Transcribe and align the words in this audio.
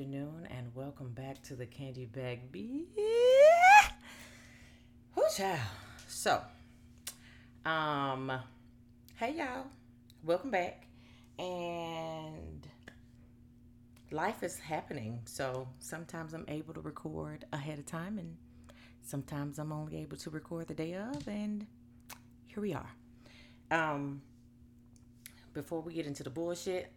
afternoon, 0.00 0.48
and 0.50 0.74
welcome 0.74 1.10
back 1.12 1.42
to 1.42 1.54
the 1.54 1.66
Candy 1.66 2.06
Bag 2.06 2.50
B. 2.50 2.86
Whoo 5.14 5.22
child. 5.36 5.60
So, 6.08 6.40
um, 7.66 8.32
hey 9.16 9.34
y'all, 9.36 9.66
welcome 10.24 10.50
back. 10.50 10.86
And 11.38 12.66
life 14.10 14.42
is 14.42 14.58
happening, 14.58 15.20
so 15.26 15.68
sometimes 15.80 16.32
I'm 16.32 16.46
able 16.48 16.72
to 16.72 16.80
record 16.80 17.44
ahead 17.52 17.78
of 17.78 17.84
time, 17.84 18.18
and 18.18 18.38
sometimes 19.02 19.58
I'm 19.58 19.70
only 19.70 19.98
able 19.98 20.16
to 20.16 20.30
record 20.30 20.68
the 20.68 20.74
day 20.74 20.94
of, 20.94 21.28
and 21.28 21.66
here 22.46 22.62
we 22.62 22.72
are. 22.72 22.90
Um, 23.70 24.22
before 25.52 25.82
we 25.82 25.92
get 25.92 26.06
into 26.06 26.22
the 26.22 26.30
bullshit, 26.30 26.90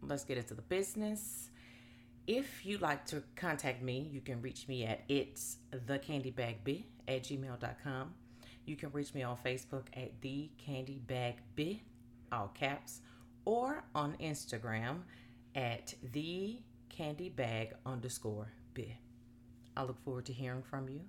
let's 0.00 0.24
get 0.24 0.38
into 0.38 0.54
the 0.54 0.62
business. 0.62 1.50
If 2.26 2.66
you'd 2.66 2.80
like 2.80 3.06
to 3.06 3.22
contact 3.36 3.82
me, 3.82 4.08
you 4.12 4.20
can 4.20 4.42
reach 4.42 4.66
me 4.66 4.84
at 4.84 5.04
it's 5.08 5.58
the 5.86 5.98
candy 5.98 6.30
bag 6.30 6.64
b 6.64 6.86
at 7.06 7.22
gmail.com. 7.22 8.14
You 8.64 8.74
can 8.74 8.90
reach 8.90 9.14
me 9.14 9.22
on 9.22 9.36
Facebook 9.44 9.84
at 9.96 10.20
the 10.22 10.50
candy 10.58 11.00
bag 11.06 11.36
b, 11.54 11.82
all 12.32 12.48
caps, 12.48 13.00
or 13.44 13.84
on 13.94 14.16
Instagram 14.20 15.02
at 15.54 15.94
the 16.12 16.58
candy 16.88 17.28
bag 17.28 17.74
underscore 17.86 18.50
b. 18.74 18.96
I 19.76 19.84
look 19.84 20.02
forward 20.04 20.26
to 20.26 20.32
hearing 20.32 20.62
from 20.62 20.88
you. 20.88 21.02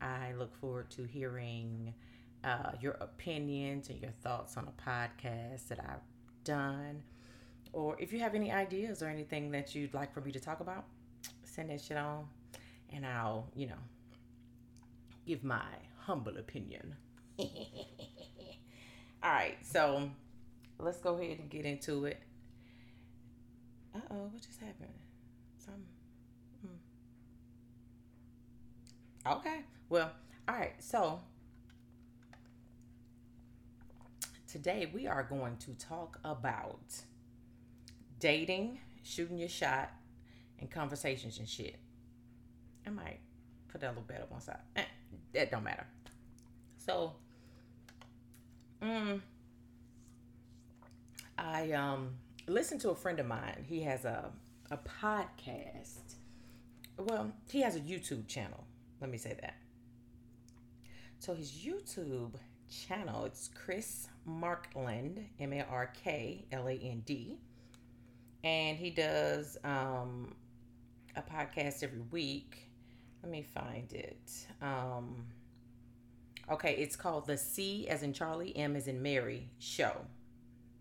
I 0.00 0.32
look 0.32 0.54
forward 0.54 0.90
to 0.92 1.04
hearing 1.04 1.92
uh, 2.42 2.72
your 2.80 2.92
opinions 3.02 3.90
and 3.90 4.00
your 4.00 4.12
thoughts 4.22 4.56
on 4.56 4.66
a 4.66 4.90
podcast 4.90 5.68
that 5.68 5.80
I've 5.80 6.00
done 6.44 7.02
or 7.74 7.96
if 7.98 8.12
you 8.12 8.20
have 8.20 8.34
any 8.36 8.52
ideas 8.52 9.02
or 9.02 9.08
anything 9.08 9.50
that 9.50 9.74
you'd 9.74 9.92
like 9.92 10.14
for 10.14 10.20
me 10.20 10.30
to 10.30 10.38
talk 10.40 10.60
about, 10.60 10.84
send 11.42 11.70
that 11.70 11.80
shit 11.80 11.96
on 11.96 12.26
and 12.92 13.04
I'll, 13.04 13.48
you 13.54 13.66
know, 13.66 13.82
give 15.26 15.42
my 15.42 15.66
humble 15.98 16.36
opinion. 16.38 16.94
All 17.38 17.46
right, 19.22 19.56
so 19.62 20.08
let's 20.78 20.98
go 20.98 21.18
ahead 21.18 21.40
and 21.40 21.50
get 21.50 21.64
into 21.64 22.04
it. 22.04 22.20
Uh 23.94 24.00
oh, 24.10 24.28
what 24.32 24.40
just 24.42 24.60
happened? 24.60 24.94
Some. 25.58 25.84
Hmm. 26.60 26.76
Okay, 29.38 29.60
well, 29.88 30.10
all 30.46 30.54
right, 30.56 30.74
so 30.78 31.20
today 34.46 34.90
we 34.92 35.06
are 35.06 35.22
going 35.22 35.56
to 35.56 35.72
talk 35.74 36.18
about 36.24 37.02
dating, 38.24 38.78
shooting 39.02 39.36
your 39.36 39.50
shot, 39.50 39.92
and 40.58 40.70
conversations 40.70 41.38
and 41.38 41.46
shit. 41.46 41.76
I 42.86 42.90
might 42.90 43.20
put 43.68 43.82
that 43.82 43.88
a 43.88 43.90
little 43.90 44.04
better 44.04 44.24
one 44.30 44.40
side. 44.40 44.56
Eh, 44.76 44.84
that 45.34 45.50
don't 45.50 45.62
matter. 45.62 45.86
So, 46.78 47.12
um, 48.80 49.22
I 51.36 51.72
um 51.72 52.14
listened 52.46 52.80
to 52.80 52.90
a 52.90 52.94
friend 52.94 53.20
of 53.20 53.26
mine. 53.26 53.62
He 53.68 53.82
has 53.82 54.06
a 54.06 54.32
a 54.70 54.78
podcast. 54.78 56.14
Well, 56.96 57.30
he 57.50 57.60
has 57.60 57.76
a 57.76 57.80
YouTube 57.80 58.26
channel. 58.26 58.64
Let 59.02 59.10
me 59.10 59.18
say 59.18 59.36
that. 59.42 59.56
So 61.18 61.34
his 61.34 61.52
YouTube 61.52 62.36
channel, 62.70 63.26
it's 63.26 63.50
Chris 63.54 64.08
Markland, 64.24 65.26
M 65.38 65.52
A 65.52 65.60
R 65.60 65.92
K 66.02 66.46
L 66.52 66.68
A 66.68 66.72
N 66.72 67.02
D 67.04 67.38
and 68.44 68.76
he 68.76 68.90
does 68.90 69.56
um, 69.64 70.34
a 71.16 71.22
podcast 71.22 71.82
every 71.82 72.02
week. 72.10 72.70
Let 73.22 73.32
me 73.32 73.42
find 73.42 73.90
it. 73.92 74.30
Um, 74.60 75.24
okay, 76.50 76.76
it's 76.76 76.94
called 76.94 77.26
the 77.26 77.38
C 77.38 77.88
as 77.88 78.02
in 78.02 78.12
Charlie, 78.12 78.54
M 78.54 78.76
as 78.76 78.86
in 78.86 79.02
Mary 79.02 79.48
show. 79.58 79.96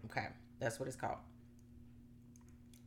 Okay, 0.06 0.28
that's 0.60 0.78
what 0.78 0.88
it's 0.88 0.98
called. 0.98 1.18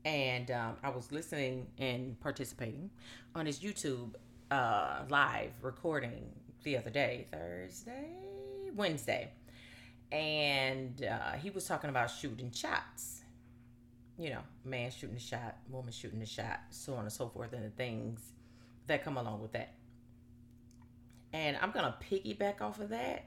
And 0.05 0.51
um, 0.51 0.77
I 0.85 0.91
was 0.91 1.11
listening 1.11 1.67
and 1.79 2.21
participating 2.21 2.91
on 3.35 3.47
his 3.47 3.59
YouTube 3.59 4.15
uh, 4.51 5.05
live 5.09 5.53
recording 5.63 6.29
the 6.65 6.77
other 6.77 6.91
day, 6.91 7.27
Thursday, 7.33 8.11
Wednesday. 8.75 9.33
And 10.13 11.03
uh, 11.03 11.33
he 11.33 11.49
was 11.51 11.65
talking 11.65 11.91
about 11.91 12.11
shooting 12.11 12.53
shots 12.53 13.23
you 14.19 14.31
know, 14.31 14.41
man 14.65 14.91
shooting 14.91 15.17
a 15.17 15.21
shot, 15.21 15.57
woman 15.69 15.93
shooting 15.93 16.23
a 16.23 16.27
shot, 16.27 16.61
so 16.71 16.95
on 16.95 17.01
and 17.01 17.13
so 17.13 17.29
forth, 17.29 17.53
and 17.53 17.65
the 17.65 17.71
things 17.71 18.21
that 18.87 19.05
come 19.05 19.17
along 19.17 19.43
with 19.43 19.53
that. 19.53 19.75
And 21.33 21.57
I'm 21.61 21.71
gonna 21.71 21.97
piggyback 22.11 22.61
off 22.61 22.81
of 22.81 22.91
that 22.91 23.27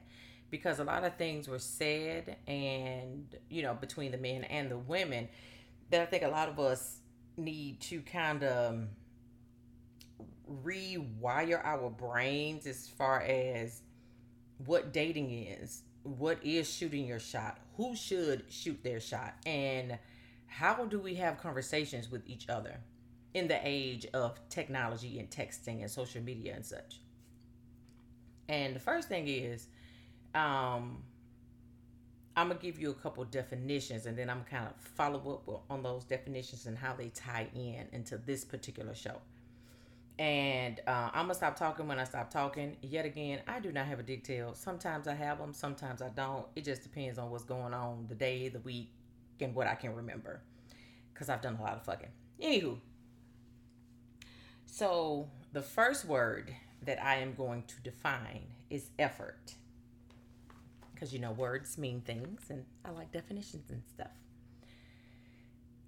because 0.50 0.80
a 0.80 0.84
lot 0.84 1.04
of 1.04 1.16
things 1.16 1.48
were 1.48 1.58
said, 1.58 2.36
and 2.46 3.24
you 3.48 3.62
know, 3.62 3.74
between 3.74 4.10
the 4.10 4.18
men 4.18 4.44
and 4.44 4.70
the 4.70 4.78
women, 4.78 5.28
that 5.90 6.02
I 6.02 6.06
think 6.06 6.24
a 6.24 6.28
lot 6.28 6.48
of 6.48 6.58
us 6.58 6.98
need 7.36 7.80
to 7.82 8.00
kind 8.02 8.42
of 8.42 8.88
rewire 10.64 11.64
our 11.64 11.88
brains 11.88 12.66
as 12.66 12.88
far 12.88 13.20
as 13.20 13.82
what 14.66 14.92
dating 14.92 15.30
is, 15.30 15.82
what 16.02 16.38
is 16.42 16.68
shooting 16.68 17.06
your 17.06 17.20
shot, 17.20 17.58
who 17.76 17.94
should 17.94 18.44
shoot 18.48 18.82
their 18.82 19.00
shot, 19.00 19.34
and 19.46 19.98
how 20.50 20.84
do 20.84 20.98
we 20.98 21.14
have 21.14 21.38
conversations 21.38 22.10
with 22.10 22.22
each 22.26 22.48
other 22.48 22.76
in 23.32 23.46
the 23.48 23.58
age 23.62 24.04
of 24.12 24.38
technology 24.48 25.18
and 25.20 25.30
texting 25.30 25.80
and 25.80 25.90
social 25.90 26.20
media 26.20 26.54
and 26.54 26.66
such? 26.66 27.00
And 28.48 28.74
the 28.74 28.80
first 28.80 29.08
thing 29.08 29.28
is, 29.28 29.68
um, 30.34 31.04
I'm 32.36 32.48
gonna 32.48 32.58
give 32.60 32.80
you 32.80 32.90
a 32.90 32.94
couple 32.94 33.24
definitions, 33.24 34.06
and 34.06 34.18
then 34.18 34.28
I'm 34.28 34.42
kind 34.44 34.66
of 34.66 34.74
follow 34.76 35.42
up 35.48 35.64
on 35.70 35.82
those 35.82 36.04
definitions 36.04 36.66
and 36.66 36.76
how 36.76 36.94
they 36.94 37.08
tie 37.10 37.48
in 37.54 37.86
into 37.92 38.18
this 38.18 38.44
particular 38.44 38.94
show. 38.94 39.16
And 40.18 40.80
uh, 40.86 41.10
I'm 41.12 41.24
gonna 41.24 41.34
stop 41.34 41.56
talking 41.56 41.86
when 41.86 42.00
I 42.00 42.04
stop 42.04 42.28
talking. 42.28 42.76
Yet 42.82 43.06
again, 43.06 43.40
I 43.46 43.60
do 43.60 43.70
not 43.70 43.86
have 43.86 44.00
a 44.00 44.02
detail. 44.02 44.54
Sometimes 44.54 45.06
I 45.06 45.14
have 45.14 45.38
them, 45.38 45.54
sometimes 45.54 46.02
I 46.02 46.08
don't. 46.08 46.46
It 46.56 46.64
just 46.64 46.82
depends 46.82 47.18
on 47.18 47.30
what's 47.30 47.44
going 47.44 47.72
on 47.72 48.06
the 48.08 48.16
day, 48.16 48.48
the 48.48 48.60
week, 48.60 48.92
and 49.42 49.54
what 49.54 49.66
I 49.66 49.74
can 49.74 49.94
remember. 49.94 50.40
Because 51.12 51.28
I've 51.28 51.42
done 51.42 51.56
a 51.58 51.62
lot 51.62 51.74
of 51.74 51.84
fucking. 51.84 52.08
Anywho. 52.42 52.78
So 54.66 55.28
the 55.52 55.62
first 55.62 56.04
word 56.04 56.54
that 56.82 57.02
I 57.04 57.16
am 57.16 57.34
going 57.34 57.64
to 57.64 57.74
define 57.82 58.46
is 58.70 58.90
effort. 58.98 59.54
Because 60.92 61.12
you 61.12 61.18
know, 61.18 61.32
words 61.32 61.78
mean 61.78 62.00
things, 62.02 62.42
and 62.50 62.64
I 62.84 62.90
like 62.90 63.12
definitions 63.12 63.70
and 63.70 63.82
stuff. 63.94 64.10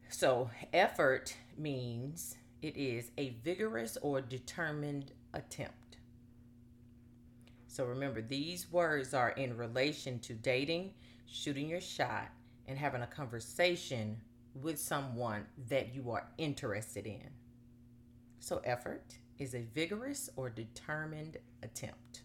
So, 0.09 0.51
effort 0.75 1.35
means 1.57 2.37
it 2.61 2.77
is 2.77 3.11
a 3.17 3.31
vigorous 3.43 3.97
or 4.03 4.21
determined 4.21 5.13
attempt. 5.33 5.97
So, 7.67 7.87
remember, 7.87 8.21
these 8.21 8.71
words 8.71 9.15
are 9.15 9.31
in 9.31 9.57
relation 9.57 10.19
to 10.21 10.35
dating, 10.35 10.93
shooting 11.27 11.69
your 11.69 11.81
shot, 11.81 12.29
and 12.67 12.79
having 12.79 13.03
a 13.03 13.07
conversation 13.07 14.21
with 14.55 14.79
someone 14.79 15.47
that 15.69 15.95
you 15.95 16.11
are 16.11 16.29
interested 16.39 17.07
in. 17.07 17.31
So, 18.41 18.61
effort 18.65 19.19
is 19.39 19.55
a 19.55 19.63
vigorous 19.75 20.29
or 20.37 20.51
determined 20.51 21.39
attempt. 21.63 22.23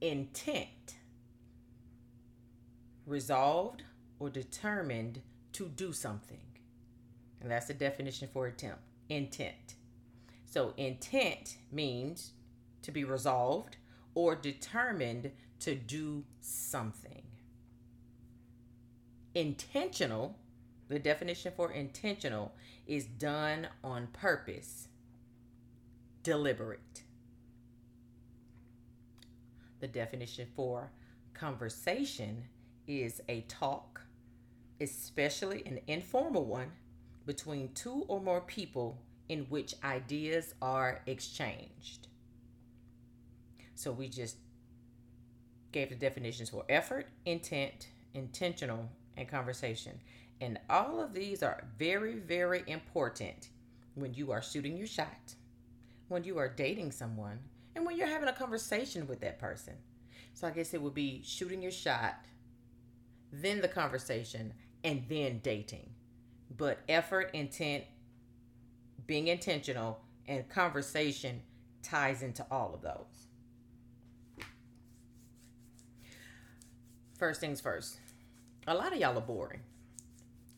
Intent, 0.00 0.96
resolved 3.06 3.82
or 4.18 4.30
determined 4.30 5.20
to 5.52 5.68
do 5.68 5.92
something. 5.92 6.38
And 7.40 7.50
that's 7.50 7.66
the 7.66 7.74
definition 7.74 8.28
for 8.32 8.46
attempt 8.46 8.82
intent. 9.08 9.74
So, 10.46 10.72
intent 10.76 11.56
means 11.70 12.32
to 12.82 12.92
be 12.92 13.04
resolved 13.04 13.76
or 14.14 14.34
determined 14.34 15.30
to 15.60 15.74
do 15.74 16.24
something 16.40 17.09
intentional, 19.34 20.36
the 20.88 20.98
definition 20.98 21.52
for 21.56 21.70
intentional 21.72 22.52
is 22.86 23.06
done 23.06 23.68
on 23.84 24.08
purpose, 24.08 24.88
deliberate. 26.22 27.04
The 29.80 29.88
definition 29.88 30.48
for 30.54 30.90
conversation 31.32 32.44
is 32.86 33.20
a 33.28 33.42
talk, 33.42 34.02
especially 34.80 35.62
an 35.64 35.80
informal 35.86 36.44
one, 36.44 36.72
between 37.24 37.72
two 37.74 38.04
or 38.08 38.20
more 38.20 38.40
people 38.40 39.00
in 39.28 39.46
which 39.48 39.74
ideas 39.84 40.54
are 40.60 41.02
exchanged. 41.06 42.08
So 43.76 43.92
we 43.92 44.08
just 44.08 44.36
gave 45.72 45.88
the 45.88 45.94
definitions 45.94 46.50
for 46.50 46.64
effort, 46.68 47.06
intent, 47.24 47.88
intentional, 48.12 48.90
and 49.16 49.28
conversation. 49.28 50.00
And 50.40 50.58
all 50.68 51.00
of 51.00 51.12
these 51.12 51.42
are 51.42 51.64
very, 51.78 52.14
very 52.14 52.62
important 52.66 53.50
when 53.94 54.14
you 54.14 54.32
are 54.32 54.42
shooting 54.42 54.76
your 54.76 54.86
shot, 54.86 55.34
when 56.08 56.24
you 56.24 56.38
are 56.38 56.48
dating 56.48 56.92
someone, 56.92 57.38
and 57.74 57.84
when 57.84 57.96
you're 57.96 58.06
having 58.06 58.28
a 58.28 58.32
conversation 58.32 59.06
with 59.06 59.20
that 59.20 59.38
person. 59.38 59.74
So 60.34 60.46
I 60.46 60.50
guess 60.50 60.72
it 60.74 60.80
would 60.80 60.94
be 60.94 61.22
shooting 61.24 61.60
your 61.60 61.72
shot, 61.72 62.24
then 63.32 63.60
the 63.60 63.68
conversation, 63.68 64.54
and 64.82 65.04
then 65.08 65.40
dating. 65.42 65.90
But 66.56 66.78
effort, 66.88 67.30
intent, 67.34 67.84
being 69.06 69.28
intentional, 69.28 70.00
and 70.26 70.48
conversation 70.48 71.42
ties 71.82 72.22
into 72.22 72.46
all 72.50 72.74
of 72.74 72.82
those. 72.82 73.26
First 77.18 77.40
things 77.40 77.60
first. 77.60 77.98
A 78.70 78.74
lot 78.74 78.92
of 78.92 79.00
y'all 79.00 79.18
are 79.18 79.20
boring. 79.20 79.58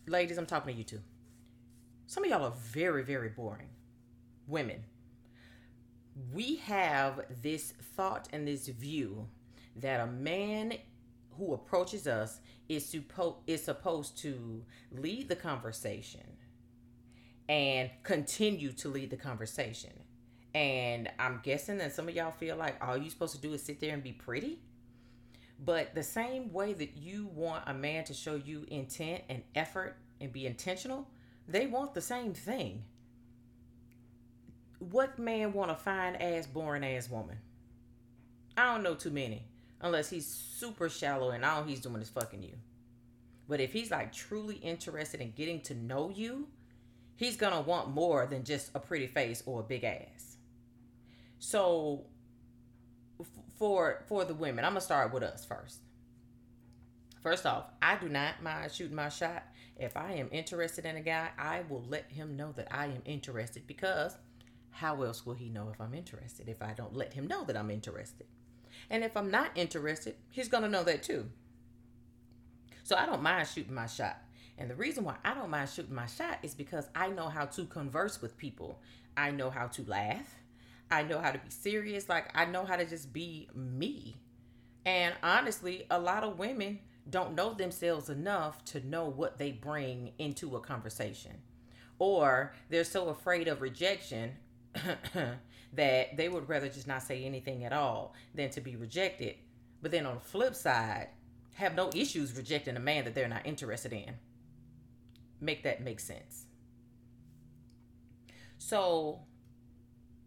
Ladies, 0.06 0.36
I'm 0.36 0.44
talking 0.44 0.74
to 0.74 0.78
you 0.78 0.84
too. 0.84 1.00
Some 2.06 2.24
of 2.24 2.30
y'all 2.30 2.44
are 2.44 2.52
very, 2.60 3.02
very 3.02 3.30
boring. 3.30 3.70
Women. 4.46 4.84
We 6.30 6.56
have 6.56 7.24
this 7.40 7.72
thought 7.96 8.28
and 8.30 8.46
this 8.46 8.68
view 8.68 9.28
that 9.76 10.00
a 10.00 10.06
man 10.06 10.74
who 11.38 11.54
approaches 11.54 12.06
us 12.06 12.40
is 12.68 12.84
supposed 12.84 13.36
is 13.46 13.64
supposed 13.64 14.18
to 14.18 14.62
lead 14.90 15.30
the 15.30 15.36
conversation 15.36 16.36
and 17.48 17.88
continue 18.02 18.72
to 18.72 18.90
lead 18.90 19.08
the 19.08 19.16
conversation. 19.16 19.92
And 20.54 21.10
I'm 21.18 21.40
guessing 21.42 21.78
that 21.78 21.94
some 21.94 22.08
of 22.08 22.14
y'all 22.14 22.30
feel 22.30 22.56
like 22.56 22.76
all 22.86 22.98
you're 22.98 23.08
supposed 23.08 23.36
to 23.36 23.40
do 23.40 23.54
is 23.54 23.62
sit 23.62 23.80
there 23.80 23.94
and 23.94 24.02
be 24.02 24.12
pretty. 24.12 24.58
But 25.64 25.94
the 25.94 26.02
same 26.02 26.52
way 26.52 26.72
that 26.72 26.96
you 26.96 27.26
want 27.26 27.64
a 27.66 27.74
man 27.74 28.04
to 28.04 28.14
show 28.14 28.34
you 28.34 28.64
intent 28.68 29.22
and 29.28 29.42
effort 29.54 29.96
and 30.20 30.32
be 30.32 30.46
intentional, 30.46 31.08
they 31.46 31.66
want 31.66 31.94
the 31.94 32.00
same 32.00 32.34
thing. 32.34 32.82
What 34.78 35.18
man 35.18 35.52
want 35.52 35.70
a 35.70 35.76
fine 35.76 36.16
ass, 36.16 36.46
boring 36.46 36.84
ass 36.84 37.08
woman? 37.08 37.38
I 38.56 38.72
don't 38.72 38.82
know 38.82 38.94
too 38.94 39.10
many, 39.10 39.44
unless 39.80 40.10
he's 40.10 40.26
super 40.26 40.88
shallow 40.88 41.30
and 41.30 41.44
all 41.44 41.62
he's 41.62 41.80
doing 41.80 42.02
is 42.02 42.08
fucking 42.08 42.42
you. 42.42 42.54
But 43.48 43.60
if 43.60 43.72
he's 43.72 43.90
like 43.90 44.12
truly 44.12 44.56
interested 44.56 45.20
in 45.20 45.32
getting 45.32 45.60
to 45.62 45.74
know 45.74 46.10
you, 46.10 46.48
he's 47.14 47.36
gonna 47.36 47.60
want 47.60 47.90
more 47.90 48.26
than 48.26 48.42
just 48.42 48.70
a 48.74 48.80
pretty 48.80 49.06
face 49.06 49.42
or 49.46 49.60
a 49.60 49.64
big 49.64 49.84
ass. 49.84 50.36
So 51.38 52.06
for 53.54 54.04
for 54.08 54.24
the 54.24 54.34
women, 54.34 54.64
I'm 54.64 54.72
gonna 54.72 54.80
start 54.80 55.12
with 55.12 55.22
us 55.22 55.44
first. 55.44 55.80
First 57.22 57.46
off, 57.46 57.70
I 57.80 57.96
do 57.96 58.08
not 58.08 58.42
mind 58.42 58.72
shooting 58.72 58.96
my 58.96 59.08
shot. 59.08 59.44
If 59.76 59.96
I 59.96 60.12
am 60.12 60.28
interested 60.32 60.84
in 60.84 60.96
a 60.96 61.00
guy, 61.00 61.30
I 61.38 61.62
will 61.68 61.84
let 61.88 62.10
him 62.10 62.36
know 62.36 62.52
that 62.56 62.68
I 62.70 62.86
am 62.86 63.02
interested 63.04 63.66
because 63.66 64.16
how 64.70 65.02
else 65.02 65.24
will 65.24 65.34
he 65.34 65.48
know 65.48 65.68
if 65.70 65.80
I'm 65.80 65.94
interested 65.94 66.48
if 66.48 66.62
I 66.62 66.72
don't 66.72 66.96
let 66.96 67.12
him 67.12 67.26
know 67.26 67.44
that 67.44 67.56
I'm 67.56 67.70
interested? 67.70 68.26
And 68.90 69.04
if 69.04 69.16
I'm 69.16 69.30
not 69.30 69.50
interested, 69.54 70.16
he's 70.30 70.48
gonna 70.48 70.68
know 70.68 70.84
that 70.84 71.02
too. 71.02 71.28
So 72.82 72.96
I 72.96 73.06
don't 73.06 73.22
mind 73.22 73.48
shooting 73.48 73.74
my 73.74 73.86
shot. 73.86 74.18
And 74.58 74.68
the 74.68 74.74
reason 74.74 75.04
why 75.04 75.16
I 75.24 75.34
don't 75.34 75.50
mind 75.50 75.70
shooting 75.70 75.94
my 75.94 76.06
shot 76.06 76.38
is 76.42 76.54
because 76.54 76.88
I 76.94 77.08
know 77.08 77.28
how 77.28 77.46
to 77.46 77.64
converse 77.66 78.20
with 78.20 78.36
people. 78.36 78.80
I 79.16 79.30
know 79.30 79.50
how 79.50 79.66
to 79.68 79.84
laugh. 79.84 80.41
I 80.92 81.02
know 81.02 81.20
how 81.20 81.32
to 81.32 81.38
be 81.38 81.50
serious. 81.50 82.08
Like, 82.08 82.30
I 82.34 82.44
know 82.44 82.64
how 82.64 82.76
to 82.76 82.84
just 82.84 83.12
be 83.12 83.48
me. 83.54 84.16
And 84.84 85.14
honestly, 85.22 85.86
a 85.90 85.98
lot 85.98 86.22
of 86.22 86.38
women 86.38 86.80
don't 87.08 87.34
know 87.34 87.54
themselves 87.54 88.10
enough 88.10 88.64
to 88.66 88.86
know 88.86 89.08
what 89.08 89.38
they 89.38 89.52
bring 89.52 90.12
into 90.18 90.54
a 90.56 90.60
conversation. 90.60 91.32
Or 91.98 92.52
they're 92.68 92.84
so 92.84 93.08
afraid 93.08 93.48
of 93.48 93.62
rejection 93.62 94.32
that 94.74 96.16
they 96.16 96.28
would 96.28 96.48
rather 96.48 96.68
just 96.68 96.86
not 96.86 97.02
say 97.02 97.24
anything 97.24 97.64
at 97.64 97.72
all 97.72 98.14
than 98.34 98.50
to 98.50 98.60
be 98.60 98.76
rejected. 98.76 99.36
But 99.80 99.90
then 99.90 100.06
on 100.06 100.16
the 100.16 100.20
flip 100.20 100.54
side, 100.54 101.08
have 101.54 101.74
no 101.74 101.90
issues 101.94 102.36
rejecting 102.36 102.76
a 102.76 102.80
man 102.80 103.04
that 103.04 103.14
they're 103.14 103.28
not 103.28 103.46
interested 103.46 103.92
in. 103.92 104.14
Make 105.40 105.62
that 105.64 105.82
make 105.82 106.00
sense. 106.00 106.46
So, 108.58 109.20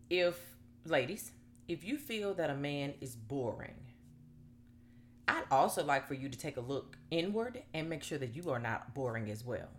if, 0.09 0.54
ladies, 0.85 1.31
if 1.67 1.83
you 1.83 1.97
feel 1.97 2.33
that 2.35 2.49
a 2.49 2.55
man 2.55 2.93
is 3.01 3.15
boring, 3.15 3.75
I'd 5.27 5.43
also 5.49 5.83
like 5.83 6.07
for 6.07 6.13
you 6.13 6.29
to 6.29 6.37
take 6.37 6.57
a 6.57 6.61
look 6.61 6.97
inward 7.11 7.61
and 7.73 7.89
make 7.89 8.03
sure 8.03 8.17
that 8.17 8.35
you 8.35 8.49
are 8.51 8.59
not 8.59 8.93
boring 8.93 9.29
as 9.31 9.43
well. 9.43 9.69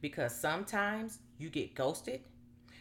Because 0.00 0.34
sometimes 0.34 1.18
you 1.38 1.50
get 1.50 1.74
ghosted, 1.74 2.20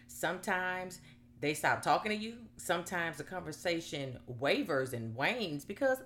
sometimes 0.07 1.01
they 1.39 1.53
stop 1.53 1.81
talking 1.81 2.11
to 2.11 2.17
you, 2.17 2.35
sometimes 2.57 3.17
the 3.17 3.23
conversation 3.23 4.19
wavers 4.27 4.93
and 4.93 5.15
wanes 5.15 5.65
because 5.65 5.99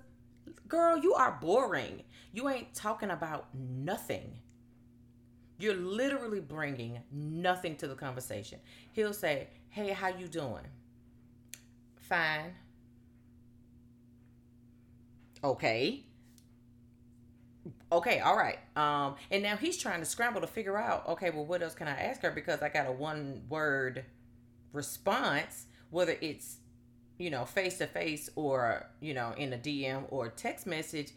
Girl, 0.67 0.97
you 0.97 1.13
are 1.13 1.37
boring. 1.41 2.03
You 2.31 2.49
ain't 2.49 2.73
talking 2.73 3.11
about 3.11 3.47
nothing. 3.53 4.39
You're 5.59 5.75
literally 5.75 6.39
bringing 6.39 6.99
nothing 7.11 7.75
to 7.77 7.87
the 7.87 7.95
conversation. 7.95 8.59
He'll 8.93 9.13
say, 9.13 9.49
"Hey, 9.69 9.89
how 9.89 10.07
you 10.07 10.27
doing?" 10.27 10.65
Fine. 12.11 12.55
Okay. 15.41 16.03
Okay, 17.89 18.19
all 18.19 18.35
right. 18.35 18.59
Um, 18.75 19.15
and 19.31 19.41
now 19.41 19.55
he's 19.55 19.77
trying 19.77 20.01
to 20.01 20.05
scramble 20.05 20.41
to 20.41 20.47
figure 20.47 20.77
out, 20.77 21.07
okay, 21.07 21.29
well, 21.29 21.45
what 21.45 21.63
else 21.63 21.73
can 21.73 21.87
I 21.87 21.97
ask 21.97 22.21
her? 22.23 22.31
Because 22.31 22.61
I 22.61 22.67
got 22.67 22.85
a 22.85 22.91
one 22.91 23.43
word 23.47 24.03
response, 24.73 25.67
whether 25.89 26.17
it's 26.19 26.57
you 27.17 27.29
know, 27.29 27.45
face 27.45 27.77
to 27.77 27.87
face 27.87 28.29
or, 28.35 28.87
you 28.99 29.13
know, 29.13 29.33
in 29.37 29.53
a 29.53 29.57
DM 29.57 30.05
or 30.09 30.29
text 30.29 30.67
message. 30.67 31.11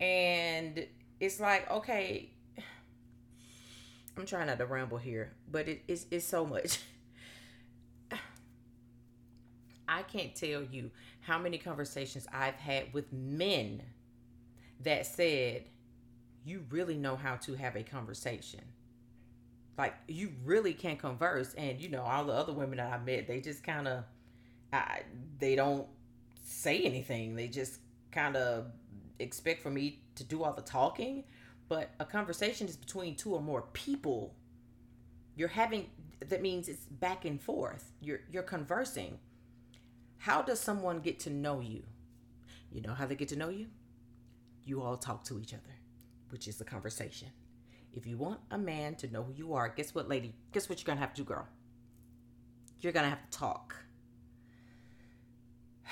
And 0.00 0.86
it's 1.20 1.40
like, 1.40 1.70
okay, 1.70 2.30
I'm 4.16 4.24
trying 4.24 4.46
not 4.46 4.58
to 4.58 4.66
ramble 4.66 4.98
here, 4.98 5.34
but 5.50 5.68
it, 5.68 5.82
it's, 5.88 6.06
it's 6.10 6.24
so 6.24 6.46
much. 6.46 6.80
I 9.92 10.02
can't 10.02 10.34
tell 10.34 10.62
you 10.62 10.90
how 11.20 11.38
many 11.38 11.58
conversations 11.58 12.26
I've 12.32 12.54
had 12.54 12.92
with 12.92 13.12
men 13.12 13.82
that 14.80 15.06
said, 15.06 15.64
you 16.44 16.64
really 16.70 16.96
know 16.96 17.16
how 17.16 17.36
to 17.36 17.54
have 17.54 17.76
a 17.76 17.82
conversation. 17.82 18.60
Like, 19.78 19.94
you 20.08 20.32
really 20.44 20.74
can 20.74 20.96
converse. 20.96 21.54
And, 21.54 21.80
you 21.80 21.88
know, 21.88 22.02
all 22.02 22.24
the 22.24 22.32
other 22.32 22.52
women 22.52 22.78
that 22.78 22.92
I 22.92 22.98
met, 22.98 23.26
they 23.26 23.40
just 23.40 23.62
kind 23.62 23.86
of, 23.86 24.04
they 25.38 25.54
don't 25.54 25.86
say 26.42 26.80
anything. 26.80 27.36
They 27.36 27.48
just 27.48 27.78
kind 28.10 28.36
of 28.36 28.66
expect 29.18 29.62
for 29.62 29.70
me 29.70 30.00
to 30.16 30.24
do 30.24 30.42
all 30.42 30.52
the 30.52 30.62
talking. 30.62 31.24
But 31.68 31.90
a 32.00 32.04
conversation 32.04 32.66
is 32.66 32.76
between 32.76 33.14
two 33.14 33.34
or 33.34 33.40
more 33.40 33.62
people. 33.72 34.34
You're 35.36 35.48
having 35.48 35.86
that 36.28 36.42
means 36.42 36.68
it's 36.68 36.84
back 36.84 37.24
and 37.24 37.40
forth. 37.40 37.92
You're 38.00 38.20
you're 38.30 38.42
conversing. 38.42 39.18
How 40.22 40.40
does 40.40 40.60
someone 40.60 41.00
get 41.00 41.18
to 41.20 41.30
know 41.30 41.58
you? 41.58 41.82
You 42.70 42.80
know 42.80 42.94
how 42.94 43.06
they 43.06 43.16
get 43.16 43.26
to 43.30 43.36
know 43.36 43.48
you? 43.48 43.66
You 44.64 44.80
all 44.80 44.96
talk 44.96 45.24
to 45.24 45.40
each 45.40 45.52
other, 45.52 45.74
which 46.30 46.46
is 46.46 46.60
a 46.60 46.64
conversation. 46.64 47.26
If 47.92 48.06
you 48.06 48.16
want 48.16 48.38
a 48.52 48.56
man 48.56 48.94
to 48.96 49.12
know 49.12 49.24
who 49.24 49.32
you 49.32 49.54
are, 49.54 49.68
guess 49.68 49.96
what, 49.96 50.08
lady? 50.08 50.32
Guess 50.52 50.68
what 50.68 50.78
you're 50.78 50.86
gonna 50.86 51.00
have 51.00 51.12
to 51.14 51.22
do, 51.22 51.24
girl? 51.24 51.48
You're 52.80 52.92
gonna 52.92 53.08
have 53.08 53.28
to 53.28 53.36
talk 53.36 53.74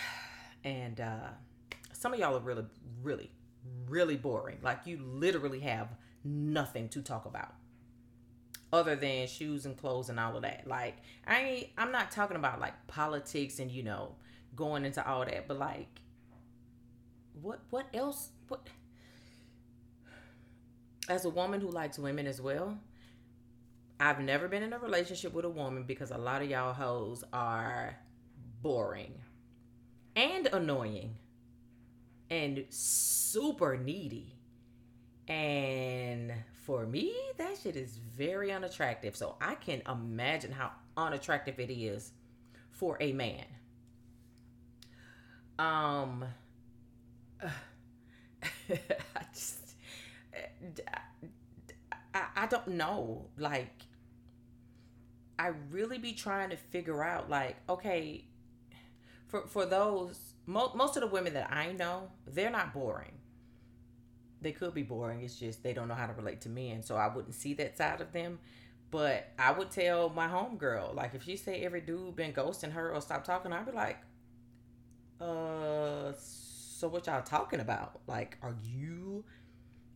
and 0.64 1.00
uh, 1.00 1.30
some 1.92 2.14
of 2.14 2.20
y'all 2.20 2.36
are 2.36 2.40
really, 2.40 2.66
really, 3.02 3.32
really 3.88 4.16
boring. 4.16 4.58
Like 4.62 4.86
you 4.86 4.98
literally 5.02 5.58
have 5.58 5.88
nothing 6.22 6.88
to 6.90 7.02
talk 7.02 7.26
about 7.26 7.54
other 8.72 8.96
than 8.96 9.26
shoes 9.26 9.66
and 9.66 9.76
clothes 9.76 10.08
and 10.08 10.20
all 10.20 10.36
of 10.36 10.42
that. 10.42 10.66
Like 10.66 10.96
I 11.26 11.40
ain't, 11.40 11.66
I'm 11.76 11.92
not 11.92 12.10
talking 12.10 12.36
about 12.36 12.60
like 12.60 12.86
politics 12.86 13.58
and 13.58 13.70
you 13.70 13.82
know 13.82 14.14
going 14.56 14.84
into 14.84 15.06
all 15.06 15.24
that, 15.24 15.48
but 15.48 15.58
like 15.58 16.00
what 17.40 17.60
what 17.70 17.86
else 17.94 18.30
what 18.48 18.66
as 21.08 21.24
a 21.24 21.30
woman 21.30 21.60
who 21.60 21.70
likes 21.70 21.98
women 21.98 22.26
as 22.26 22.40
well, 22.40 22.78
I've 23.98 24.20
never 24.20 24.48
been 24.48 24.62
in 24.62 24.72
a 24.72 24.78
relationship 24.78 25.34
with 25.34 25.44
a 25.44 25.50
woman 25.50 25.82
because 25.82 26.10
a 26.10 26.18
lot 26.18 26.40
of 26.40 26.48
y'all 26.48 26.72
hoes 26.72 27.24
are 27.32 27.96
boring 28.62 29.14
and 30.14 30.46
annoying 30.46 31.16
and 32.30 32.64
super 32.70 33.76
needy. 33.76 34.34
And 35.26 36.32
for 36.70 36.86
me, 36.86 37.12
that 37.36 37.58
shit 37.60 37.74
is 37.74 37.98
very 38.16 38.52
unattractive. 38.52 39.16
So 39.16 39.34
I 39.40 39.56
can 39.56 39.82
imagine 39.88 40.52
how 40.52 40.70
unattractive 40.96 41.58
it 41.58 41.68
is 41.68 42.12
for 42.70 42.96
a 43.00 43.12
man. 43.12 43.44
Um, 45.58 46.26
I 47.42 47.48
just, 49.34 49.74
I, 52.14 52.24
I 52.36 52.46
don't 52.46 52.68
know. 52.68 53.26
Like, 53.36 53.74
I 55.40 55.50
really 55.72 55.98
be 55.98 56.12
trying 56.12 56.50
to 56.50 56.56
figure 56.56 57.02
out, 57.02 57.28
like, 57.28 57.56
okay, 57.68 58.26
for 59.26 59.44
for 59.48 59.66
those 59.66 60.34
mo- 60.46 60.70
most 60.76 60.96
of 60.96 61.00
the 61.00 61.08
women 61.08 61.34
that 61.34 61.52
I 61.52 61.72
know, 61.72 62.12
they're 62.28 62.48
not 62.48 62.72
boring. 62.72 63.19
They 64.42 64.52
could 64.52 64.74
be 64.74 64.82
boring. 64.82 65.20
It's 65.22 65.38
just 65.38 65.62
they 65.62 65.72
don't 65.72 65.88
know 65.88 65.94
how 65.94 66.06
to 66.06 66.14
relate 66.14 66.40
to 66.42 66.48
men, 66.48 66.82
so 66.82 66.96
I 66.96 67.14
wouldn't 67.14 67.34
see 67.34 67.54
that 67.54 67.76
side 67.76 68.00
of 68.00 68.12
them. 68.12 68.38
But 68.90 69.28
I 69.38 69.52
would 69.52 69.70
tell 69.70 70.08
my 70.08 70.26
homegirl, 70.26 70.94
like 70.94 71.14
if 71.14 71.22
she 71.22 71.36
say 71.36 71.60
every 71.62 71.80
dude 71.80 72.16
been 72.16 72.32
ghosting 72.32 72.72
her 72.72 72.92
or 72.92 73.00
stop 73.00 73.24
talking, 73.24 73.52
I'd 73.52 73.66
be 73.66 73.72
like, 73.72 73.98
uh, 75.20 76.12
so 76.16 76.88
what 76.88 77.06
y'all 77.06 77.22
talking 77.22 77.60
about? 77.60 78.00
Like, 78.06 78.38
are 78.42 78.56
you 78.64 79.24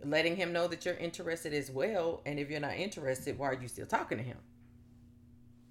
letting 0.04 0.36
him 0.36 0.52
know 0.52 0.68
that 0.68 0.84
you're 0.84 0.94
interested 0.94 1.54
as 1.54 1.70
well? 1.70 2.22
And 2.26 2.38
if 2.38 2.50
you're 2.50 2.60
not 2.60 2.76
interested, 2.76 3.38
why 3.38 3.48
are 3.48 3.54
you 3.54 3.66
still 3.66 3.86
talking 3.86 4.18
to 4.18 4.24
him? 4.24 4.36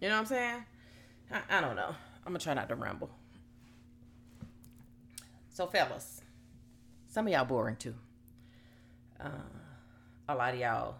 You 0.01 0.09
know 0.09 0.15
what 0.15 0.21
I'm 0.21 0.25
saying? 0.25 0.65
I, 1.31 1.57
I 1.57 1.61
don't 1.61 1.75
know. 1.75 1.95
I'm 2.25 2.33
gonna 2.33 2.39
try 2.39 2.53
not 2.53 2.67
to 2.69 2.75
ramble. 2.75 3.09
So, 5.49 5.67
fellas, 5.67 6.21
some 7.07 7.27
of 7.27 7.33
y'all 7.33 7.45
boring 7.45 7.75
too. 7.75 7.93
Uh, 9.23 9.29
a 10.29 10.35
lot 10.35 10.53
of 10.53 10.59
y'all, 10.59 10.95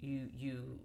you 0.00 0.28
you 0.36 0.78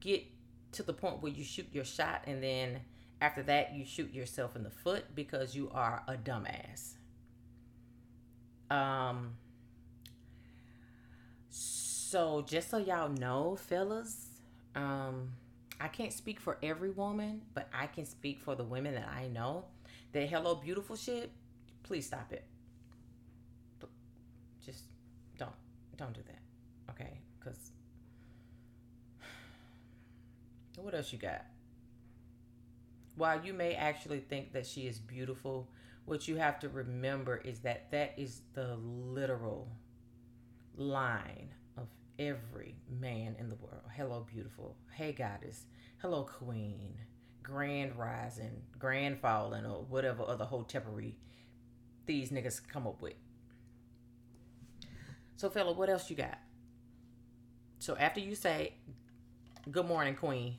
get 0.00 0.24
to 0.72 0.82
the 0.82 0.92
point 0.92 1.22
where 1.22 1.32
you 1.32 1.44
shoot 1.44 1.66
your 1.72 1.84
shot, 1.84 2.22
and 2.26 2.42
then 2.42 2.80
after 3.20 3.42
that, 3.44 3.74
you 3.74 3.84
shoot 3.84 4.12
yourself 4.12 4.56
in 4.56 4.62
the 4.62 4.70
foot 4.70 5.04
because 5.14 5.54
you 5.54 5.70
are 5.72 6.02
a 6.08 6.14
dumbass. 6.14 6.94
Um. 8.70 9.34
So, 11.50 12.42
just 12.42 12.70
so 12.70 12.78
y'all 12.78 13.10
know, 13.10 13.56
fellas, 13.56 14.28
um, 14.74 15.32
I 15.78 15.88
can't 15.88 16.12
speak 16.12 16.40
for 16.40 16.56
every 16.62 16.88
woman, 16.90 17.42
but 17.52 17.68
I 17.72 17.86
can 17.86 18.06
speak 18.06 18.40
for 18.40 18.54
the 18.54 18.64
women 18.64 18.94
that 18.94 19.08
I 19.08 19.28
know. 19.28 19.66
That 20.12 20.26
hello 20.26 20.54
beautiful 20.54 20.96
shit, 20.96 21.30
please 21.82 22.06
stop 22.06 22.32
it 22.32 22.44
just 24.68 24.84
don't 25.38 25.50
don't 25.96 26.12
do 26.12 26.20
that 26.26 26.40
okay 26.90 27.18
because 27.38 27.70
what 30.82 30.94
else 30.94 31.12
you 31.12 31.18
got? 31.18 31.44
While 33.16 33.44
you 33.44 33.52
may 33.52 33.74
actually 33.74 34.20
think 34.20 34.52
that 34.52 34.66
she 34.66 34.86
is 34.86 34.98
beautiful 34.98 35.68
what 36.08 36.26
you 36.26 36.36
have 36.36 36.58
to 36.60 36.70
remember 36.70 37.36
is 37.36 37.58
that 37.60 37.90
that 37.90 38.14
is 38.16 38.40
the 38.54 38.76
literal 38.76 39.68
line 40.74 41.50
of 41.76 41.86
every 42.18 42.76
man 42.88 43.36
in 43.38 43.50
the 43.50 43.56
world. 43.56 43.82
Hello 43.94 44.26
beautiful. 44.32 44.74
Hey 44.90 45.12
goddess. 45.12 45.66
Hello 45.98 46.22
queen. 46.22 46.94
Grand 47.42 47.94
rising 47.94 48.62
grand 48.78 49.20
falling 49.20 49.66
or 49.66 49.82
whatever 49.82 50.22
other 50.26 50.46
hotepery 50.46 51.12
these 52.06 52.30
niggas 52.30 52.66
come 52.66 52.86
up 52.86 53.02
with. 53.02 53.14
So, 55.36 55.50
fella, 55.50 55.72
what 55.72 55.90
else 55.90 56.08
you 56.08 56.16
got? 56.16 56.38
So 57.80 57.96
after 57.96 58.18
you 58.18 58.34
say, 58.34 58.72
"Good 59.70 59.86
morning, 59.86 60.16
Queen," 60.16 60.56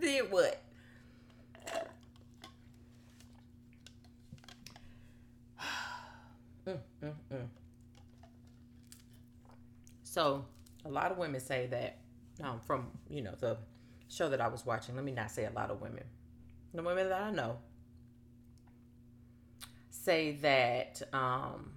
then 0.00 0.24
what? 0.30 0.62
mm, 6.66 6.78
mm, 7.02 7.12
mm. 7.32 7.46
So 10.04 10.44
a 10.84 10.88
lot 10.88 11.12
of 11.12 11.18
women 11.18 11.40
say 11.40 11.66
that 11.66 11.98
um, 12.42 12.60
from 12.60 12.86
you 13.08 13.22
know 13.22 13.34
the 13.38 13.56
show 14.08 14.28
that 14.30 14.40
I 14.40 14.48
was 14.48 14.64
watching. 14.64 14.94
Let 14.96 15.04
me 15.04 15.12
not 15.12 15.30
say 15.30 15.44
a 15.44 15.50
lot 15.50 15.70
of 15.70 15.80
women. 15.80 16.04
The 16.74 16.82
women 16.82 17.08
that 17.08 17.20
I 17.20 17.30
know 17.30 17.58
say 19.90 20.32
that 20.42 21.02
um, 21.12 21.72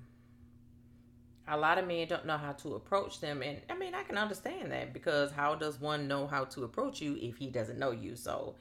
a 1.52 1.58
lot 1.58 1.78
of 1.78 1.86
men 1.86 2.08
don't 2.08 2.26
know 2.26 2.38
how 2.38 2.54
to 2.54 2.76
approach 2.76 3.20
them 3.20 3.44
and 3.44 3.60
i 3.70 3.76
mean 3.78 3.94
i 3.94 4.04
can 4.04 4.18
understand 4.18 4.72
that 4.72 4.94
because 4.94 5.32
how 5.32 5.54
does 5.54 5.80
one 5.80 6.08
know 6.08 6.26
how 6.26 6.46
to 6.46 6.64
approach 6.64 7.02
you 7.02 7.18
if 7.22 7.38
he 7.38 7.48
doesn't 7.48 7.78
know 7.78 7.92
you? 7.92 8.16
So 8.16 8.56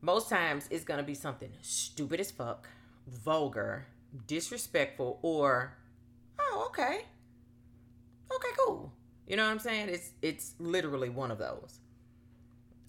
most 0.00 0.28
times 0.28 0.66
it's 0.70 0.84
to 0.84 1.02
be 1.02 1.14
something 1.14 1.50
stupid 1.60 2.18
as 2.18 2.30
fuck 2.30 2.68
vulgar 3.06 3.86
disrespectful 4.26 5.18
or 5.22 5.74
oh 6.38 6.66
okay. 6.70 7.00
Okay 8.34 8.48
cool. 8.58 8.92
You 9.26 9.36
know 9.36 9.44
what 9.44 9.52
i'm 9.52 9.58
saying? 9.58 9.90
It's 9.90 10.10
it's 10.22 10.54
literally 10.58 11.10
one 11.10 11.30
of 11.30 11.38
those. 11.38 11.78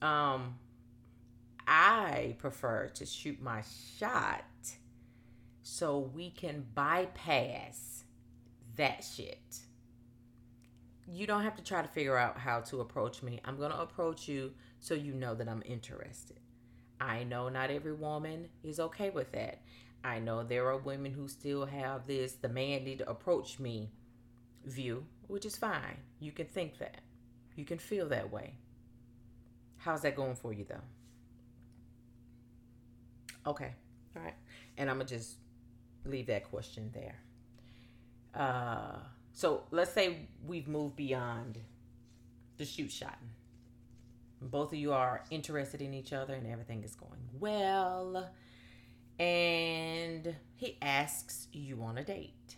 Um 0.02 0.56
i 1.68 2.36
prefer 2.40 2.88
to 2.88 3.06
shoot 3.06 3.40
my 3.42 3.64
shot 3.98 4.44
so 5.62 6.00
we 6.00 6.32
can 6.32 6.66
bypass 6.74 7.99
that 8.80 9.04
shit. 9.04 9.60
You 11.12 11.28
don't 11.28 11.44
have 11.44 11.58
to 11.58 11.64
try 11.64 11.82
to 11.82 11.88
figure 11.88 12.18
out 12.18 12.38
how 12.38 12.62
to 12.62 12.80
approach 12.80 13.22
me. 13.22 13.42
I'm 13.44 13.58
going 13.58 13.72
to 13.72 13.82
approach 13.82 14.28
you 14.28 14.54
so 14.80 14.94
you 14.94 15.14
know 15.14 15.36
that 15.36 15.50
I'm 15.50 15.62
interested. 15.66 16.40
I 17.00 17.24
know 17.24 17.50
not 17.50 17.72
every 17.72 17.94
woman 17.94 18.48
is 18.64 18.80
okay 18.80 19.10
with 19.10 19.34
that. 19.34 19.62
I 20.04 20.20
know 20.20 20.44
there 20.44 20.68
are 20.68 20.78
women 20.78 21.12
who 21.12 21.28
still 21.28 21.66
have 21.66 22.08
this 22.08 22.34
the 22.34 22.48
man 22.48 22.86
need 22.86 23.00
to 23.00 23.10
approach 23.10 23.60
me 23.60 23.92
view, 24.66 25.06
which 25.28 25.46
is 25.46 25.58
fine. 25.58 25.98
You 26.22 26.32
can 26.32 26.46
think 26.46 26.78
that. 26.80 27.02
You 27.58 27.66
can 27.66 27.80
feel 27.80 28.08
that 28.10 28.32
way. 28.32 28.54
How's 29.78 30.04
that 30.04 30.16
going 30.16 30.36
for 30.36 30.54
you 30.54 30.66
though? 30.70 30.76
Okay. 33.50 33.74
All 34.16 34.22
right. 34.22 34.36
And 34.78 34.90
I'm 34.90 34.98
going 34.98 35.08
to 35.08 35.18
just 35.18 35.36
leave 36.06 36.28
that 36.28 36.50
question 36.50 36.92
there. 36.94 37.16
Uh, 38.34 38.98
so 39.34 39.64
let's 39.72 39.92
say 39.92 40.28
we've 40.46 40.68
moved 40.68 40.96
beyond 40.96 41.60
the 42.58 42.66
shoot 42.66 42.92
shot. 42.92 43.18
Both 44.42 44.74
of 44.74 44.80
you 44.80 44.94
are 44.94 45.24
interested 45.32 45.82
in 45.82 45.94
each 45.94 46.14
other 46.14 46.34
and 46.34 46.48
everything 46.48 46.84
is 46.84 46.96
going 46.96 47.28
well. 47.40 48.30
And 49.18 50.36
he 50.56 50.78
asks 50.82 51.48
you 51.52 51.82
on 51.84 51.98
a 51.98 52.04
date. 52.04 52.56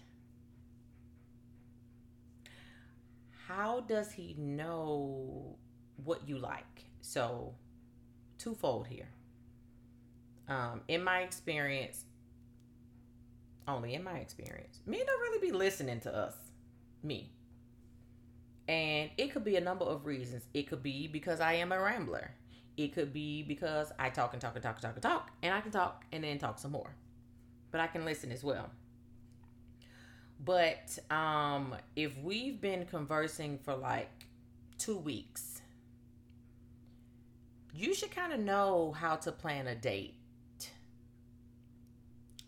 How 3.47 3.81
does 3.81 4.11
he 4.11 4.35
know 4.37 5.57
what 6.03 6.27
you 6.27 6.37
like? 6.37 6.85
So, 7.01 7.55
twofold 8.37 8.87
here. 8.87 9.09
Um, 10.47 10.81
in 10.87 11.03
my 11.03 11.21
experience, 11.21 12.05
only 13.71 13.93
in 13.93 14.03
my 14.03 14.17
experience. 14.17 14.79
Men 14.85 15.01
don't 15.05 15.21
really 15.21 15.51
be 15.51 15.55
listening 15.55 15.99
to 16.01 16.15
us. 16.15 16.35
Me. 17.03 17.31
And 18.67 19.09
it 19.17 19.31
could 19.31 19.43
be 19.43 19.55
a 19.55 19.61
number 19.61 19.85
of 19.85 20.05
reasons. 20.05 20.43
It 20.53 20.67
could 20.67 20.83
be 20.83 21.07
because 21.07 21.39
I 21.41 21.53
am 21.53 21.71
a 21.71 21.81
rambler. 21.81 22.31
It 22.77 22.93
could 22.93 23.11
be 23.11 23.43
because 23.43 23.91
I 23.99 24.09
talk 24.09 24.33
and 24.33 24.41
talk 24.41 24.55
and 24.55 24.63
talk 24.63 24.75
and 24.75 24.81
talk 24.81 24.93
and 24.93 25.03
talk, 25.03 25.31
and 25.41 25.53
I 25.53 25.61
can 25.61 25.71
talk 25.71 26.05
and 26.11 26.23
then 26.23 26.37
talk 26.37 26.59
some 26.59 26.71
more. 26.71 26.95
But 27.71 27.81
I 27.81 27.87
can 27.87 28.05
listen 28.05 28.31
as 28.31 28.43
well. 28.43 28.69
But 30.43 30.97
um, 31.09 31.75
if 31.95 32.17
we've 32.17 32.59
been 32.59 32.85
conversing 32.85 33.59
for 33.59 33.75
like 33.75 34.09
two 34.77 34.97
weeks, 34.97 35.61
you 37.73 37.93
should 37.93 38.11
kind 38.11 38.33
of 38.33 38.39
know 38.39 38.93
how 38.97 39.15
to 39.17 39.31
plan 39.31 39.67
a 39.67 39.75
date 39.75 40.15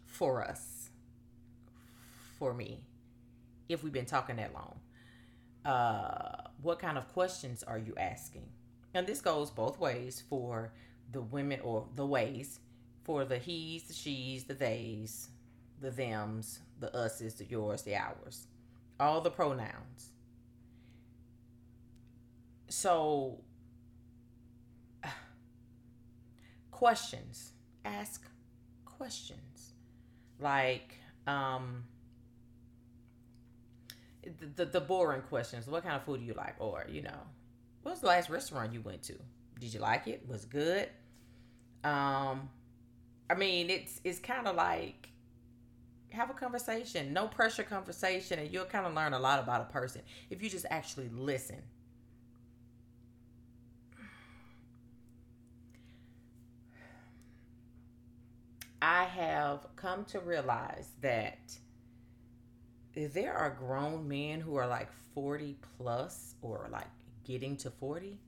for 0.07 0.43
us 0.43 0.72
for 2.43 2.53
me 2.53 2.81
if 3.69 3.85
we've 3.85 3.93
been 3.93 4.05
talking 4.05 4.35
that 4.35 4.53
long. 4.53 4.77
Uh, 5.63 6.49
what 6.61 6.77
kind 6.77 6.97
of 6.97 7.07
questions 7.13 7.63
are 7.63 7.77
you 7.77 7.93
asking? 7.97 8.49
And 8.93 9.07
this 9.07 9.21
goes 9.21 9.49
both 9.49 9.79
ways 9.79 10.21
for 10.29 10.73
the 11.13 11.21
women 11.21 11.61
or 11.63 11.87
the 11.95 12.05
ways 12.05 12.59
for 13.05 13.23
the 13.23 13.37
he's, 13.37 13.83
the 13.83 13.93
she's, 13.93 14.43
the 14.43 14.55
theys, 14.55 15.29
the 15.79 15.89
thems, 15.89 16.59
the 16.81 16.93
us's, 16.93 17.35
the 17.35 17.45
yours, 17.45 17.83
the 17.83 17.95
ours, 17.95 18.47
all 18.99 19.21
the 19.21 19.31
pronouns. 19.31 20.11
So, 22.67 23.39
questions. 26.71 27.53
Ask 27.85 28.25
questions. 28.83 29.75
Like, 30.41 30.95
um, 31.25 31.85
the, 34.55 34.65
the, 34.65 34.81
boring 34.81 35.21
questions. 35.21 35.67
What 35.67 35.83
kind 35.83 35.95
of 35.95 36.03
food 36.03 36.19
do 36.19 36.25
you 36.25 36.33
like? 36.33 36.55
Or, 36.59 36.85
you 36.89 37.01
know, 37.01 37.19
what 37.81 37.91
was 37.91 38.01
the 38.01 38.07
last 38.07 38.29
restaurant 38.29 38.73
you 38.73 38.81
went 38.81 39.03
to? 39.03 39.15
Did 39.59 39.73
you 39.73 39.79
like 39.79 40.07
it? 40.07 40.23
Was 40.27 40.43
it 40.43 40.49
good? 40.49 40.89
Um, 41.83 42.49
I 43.29 43.35
mean, 43.35 43.69
it's 43.69 43.99
it's 44.03 44.19
kind 44.19 44.47
of 44.47 44.55
like 44.55 45.09
have 46.11 46.29
a 46.29 46.33
conversation, 46.33 47.11
no 47.13 47.27
pressure 47.27 47.63
conversation, 47.63 48.39
and 48.39 48.51
you'll 48.51 48.65
kind 48.65 48.85
of 48.85 48.93
learn 48.93 49.13
a 49.13 49.19
lot 49.19 49.39
about 49.39 49.61
a 49.61 49.65
person 49.65 50.01
if 50.29 50.41
you 50.43 50.49
just 50.49 50.65
actually 50.69 51.09
listen. 51.09 51.61
I 58.81 59.05
have 59.05 59.65
come 59.77 60.03
to 60.05 60.19
realize 60.19 60.89
that 61.01 61.57
there 62.95 63.33
are 63.33 63.49
grown 63.49 64.07
men 64.07 64.39
who 64.39 64.55
are 64.55 64.67
like 64.67 64.89
40 65.13 65.57
plus 65.77 66.35
or 66.41 66.67
like 66.71 66.87
getting 67.23 67.57
to 67.57 67.71
40 67.71 68.19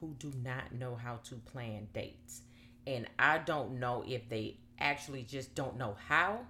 who 0.00 0.14
do 0.18 0.32
not 0.42 0.72
know 0.72 0.96
how 0.96 1.20
to 1.24 1.36
plan 1.36 1.86
dates. 1.94 2.42
And 2.86 3.06
I 3.18 3.38
don't 3.38 3.78
know 3.78 4.04
if 4.06 4.28
they 4.28 4.56
actually 4.80 5.22
just 5.22 5.54
don't 5.54 5.78
know 5.78 5.96
how 6.08 6.40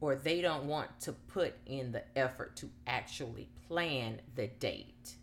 or 0.00 0.14
they 0.14 0.42
don't 0.42 0.64
want 0.66 1.00
to 1.00 1.12
put 1.12 1.54
in 1.64 1.92
the 1.92 2.02
effort 2.18 2.56
to 2.56 2.68
actually 2.86 3.48
plan 3.66 4.20
the 4.34 4.46
date. 4.46 5.14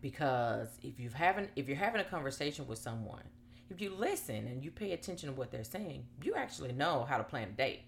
Because 0.00 0.68
if 0.82 1.00
you've 1.00 1.14
having 1.14 1.48
if 1.56 1.66
you're 1.66 1.76
having 1.76 2.00
a 2.00 2.04
conversation 2.04 2.68
with 2.68 2.78
someone, 2.78 3.24
if 3.68 3.80
you 3.80 3.92
listen 3.92 4.46
and 4.46 4.64
you 4.64 4.70
pay 4.70 4.92
attention 4.92 5.28
to 5.28 5.34
what 5.34 5.50
they're 5.50 5.64
saying, 5.64 6.04
you 6.22 6.34
actually 6.34 6.72
know 6.72 7.04
how 7.08 7.16
to 7.16 7.24
plan 7.24 7.48
a 7.48 7.52
date. 7.52 7.82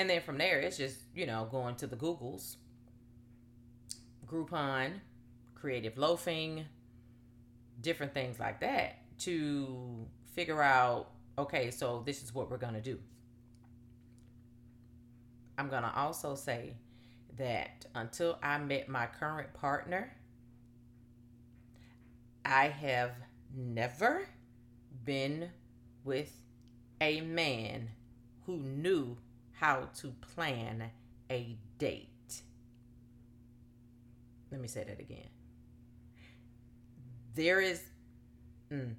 And 0.00 0.08
then 0.08 0.22
from 0.22 0.38
there, 0.38 0.58
it's 0.60 0.78
just, 0.78 0.96
you 1.14 1.26
know, 1.26 1.46
going 1.50 1.74
to 1.74 1.86
the 1.86 1.94
Googles, 1.94 2.56
Groupon, 4.26 4.92
Creative 5.54 5.98
Loafing, 5.98 6.64
different 7.82 8.14
things 8.14 8.40
like 8.40 8.60
that 8.60 8.96
to 9.18 10.06
figure 10.34 10.62
out 10.62 11.10
okay, 11.36 11.70
so 11.70 12.02
this 12.06 12.22
is 12.22 12.34
what 12.34 12.50
we're 12.50 12.56
going 12.56 12.72
to 12.72 12.80
do. 12.80 12.98
I'm 15.58 15.68
going 15.68 15.82
to 15.82 15.94
also 15.94 16.34
say 16.34 16.76
that 17.36 17.84
until 17.94 18.38
I 18.42 18.56
met 18.56 18.88
my 18.88 19.04
current 19.04 19.52
partner, 19.52 20.16
I 22.46 22.68
have 22.68 23.12
never 23.54 24.26
been 25.04 25.50
with 26.04 26.32
a 27.02 27.20
man 27.20 27.90
who 28.46 28.56
knew 28.56 29.18
how 29.60 29.88
to 29.94 30.08
plan 30.34 30.90
a 31.30 31.58
date. 31.78 32.42
Let 34.50 34.60
me 34.60 34.68
say 34.68 34.84
that 34.84 34.98
again. 34.98 35.28
There 37.34 37.60
is, 37.60 37.82
mm, 38.72 38.94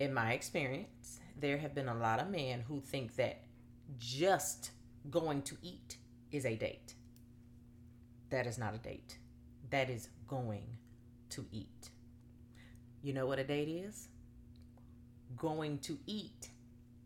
in 0.00 0.14
my 0.14 0.32
experience, 0.32 1.20
there 1.38 1.58
have 1.58 1.74
been 1.74 1.88
a 1.88 1.94
lot 1.94 2.18
of 2.18 2.30
men 2.30 2.64
who 2.66 2.80
think 2.80 3.16
that 3.16 3.42
just 3.98 4.70
going 5.10 5.42
to 5.42 5.56
eat 5.62 5.98
is 6.32 6.46
a 6.46 6.56
date. 6.56 6.94
That 8.30 8.46
is 8.46 8.56
not 8.56 8.74
a 8.74 8.78
date. 8.78 9.18
That 9.70 9.90
is 9.90 10.08
going 10.26 10.78
to 11.30 11.44
eat. 11.52 11.90
You 13.02 13.12
know 13.12 13.26
what 13.26 13.38
a 13.38 13.44
date 13.44 13.68
is? 13.68 14.08
Going 15.36 15.78
to 15.80 15.98
eat 16.06 16.48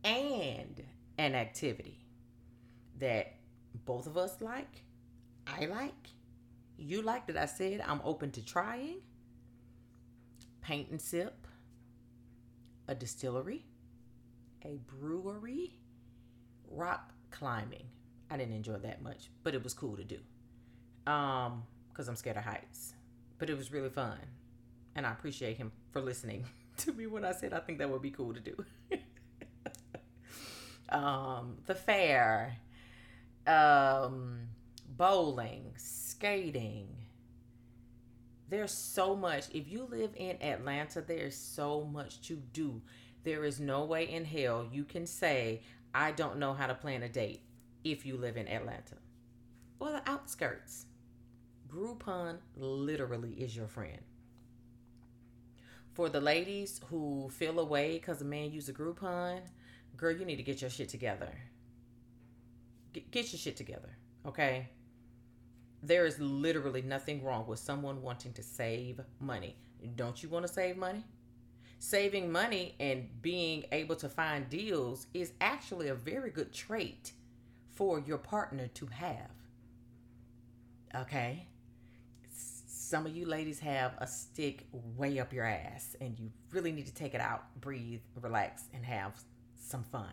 and 0.04 0.82
an 1.18 1.34
activity 1.34 1.99
that 3.00 3.34
both 3.84 4.06
of 4.06 4.16
us 4.16 4.40
like, 4.40 4.84
I 5.46 5.66
like, 5.66 6.10
you 6.76 7.02
like 7.02 7.26
that 7.26 7.36
I 7.36 7.46
said 7.46 7.82
I'm 7.86 8.00
open 8.04 8.30
to 8.32 8.44
trying. 8.44 8.98
Paint 10.62 10.90
and 10.90 11.00
sip, 11.00 11.46
a 12.86 12.94
distillery, 12.94 13.64
a 14.64 14.78
brewery, 14.86 15.78
rock 16.70 17.12
climbing. 17.30 17.84
I 18.30 18.36
didn't 18.36 18.54
enjoy 18.54 18.76
that 18.78 19.02
much, 19.02 19.30
but 19.42 19.54
it 19.54 19.64
was 19.64 19.74
cool 19.74 19.96
to 19.96 20.04
do. 20.04 20.18
Um, 21.10 21.64
because 21.90 22.08
I'm 22.08 22.16
scared 22.16 22.36
of 22.36 22.44
heights. 22.44 22.94
But 23.38 23.50
it 23.50 23.56
was 23.56 23.72
really 23.72 23.90
fun. 23.90 24.18
And 24.94 25.06
I 25.06 25.12
appreciate 25.12 25.56
him 25.56 25.72
for 25.92 26.00
listening 26.00 26.44
to 26.78 26.92
me 26.92 27.06
when 27.06 27.24
I 27.24 27.32
said 27.32 27.52
I 27.52 27.60
think 27.60 27.78
that 27.78 27.90
would 27.90 28.02
be 28.02 28.10
cool 28.10 28.32
to 28.32 28.40
do. 28.40 28.64
um, 30.88 31.56
the 31.66 31.74
fair, 31.74 32.56
um, 33.46 34.40
bowling, 34.96 35.72
skating. 35.76 36.88
There's 38.48 38.72
so 38.72 39.14
much. 39.14 39.44
If 39.52 39.68
you 39.68 39.86
live 39.90 40.10
in 40.16 40.42
Atlanta, 40.42 41.00
there's 41.00 41.36
so 41.36 41.84
much 41.84 42.20
to 42.22 42.36
do. 42.52 42.82
There 43.22 43.44
is 43.44 43.60
no 43.60 43.84
way 43.84 44.10
in 44.10 44.24
hell 44.24 44.66
you 44.70 44.84
can 44.84 45.06
say, 45.06 45.62
I 45.94 46.12
don't 46.12 46.38
know 46.38 46.54
how 46.54 46.66
to 46.66 46.74
plan 46.74 47.02
a 47.02 47.08
date 47.08 47.42
if 47.84 48.04
you 48.04 48.16
live 48.16 48.36
in 48.36 48.48
Atlanta 48.48 48.96
or 49.78 49.92
the 49.92 50.08
outskirts. 50.08 50.86
Groupon 51.68 52.38
literally 52.56 53.32
is 53.32 53.56
your 53.56 53.68
friend. 53.68 53.98
For 55.92 56.08
the 56.08 56.20
ladies 56.20 56.80
who 56.90 57.28
feel 57.30 57.58
away 57.58 57.94
because 57.94 58.20
a 58.20 58.24
man 58.24 58.52
used 58.52 58.68
a 58.68 58.72
Groupon, 58.72 59.40
girl, 59.96 60.16
you 60.16 60.24
need 60.24 60.36
to 60.36 60.42
get 60.42 60.60
your 60.60 60.70
shit 60.70 60.88
together. 60.88 61.32
Get, 62.92 63.32
your 63.32 63.38
shit 63.38 63.56
together, 63.56 63.96
okay? 64.26 64.68
There 65.82 66.06
is 66.06 66.18
literally 66.18 66.82
nothing 66.82 67.22
wrong 67.22 67.46
with 67.46 67.58
someone 67.58 68.02
wanting 68.02 68.32
to 68.34 68.42
save 68.42 69.00
money. 69.20 69.56
Don't 69.96 70.22
you 70.22 70.28
want 70.28 70.46
to 70.46 70.52
save 70.52 70.76
money? 70.76 71.04
Saving 71.78 72.30
money 72.30 72.74
and 72.78 73.08
being 73.22 73.64
able 73.72 73.96
to 73.96 74.08
find 74.08 74.48
deals 74.50 75.06
is 75.14 75.32
actually 75.40 75.88
a 75.88 75.94
very 75.94 76.30
good 76.30 76.52
trait 76.52 77.12
for 77.70 77.98
your 78.00 78.18
partner 78.18 78.68
to 78.74 78.86
have. 78.86 79.30
Okay? 80.94 81.46
Some 82.30 83.06
of 83.06 83.16
you 83.16 83.24
ladies 83.24 83.60
have 83.60 83.92
a 83.98 84.06
stick 84.06 84.66
way 84.72 85.20
up 85.20 85.32
your 85.32 85.44
ass 85.44 85.96
and 86.00 86.18
you 86.18 86.30
really 86.50 86.72
need 86.72 86.86
to 86.86 86.94
take 86.94 87.14
it 87.14 87.20
out, 87.20 87.44
breathe, 87.60 88.00
relax, 88.20 88.64
and 88.74 88.84
have 88.84 89.12
some 89.56 89.84
fun. 89.84 90.12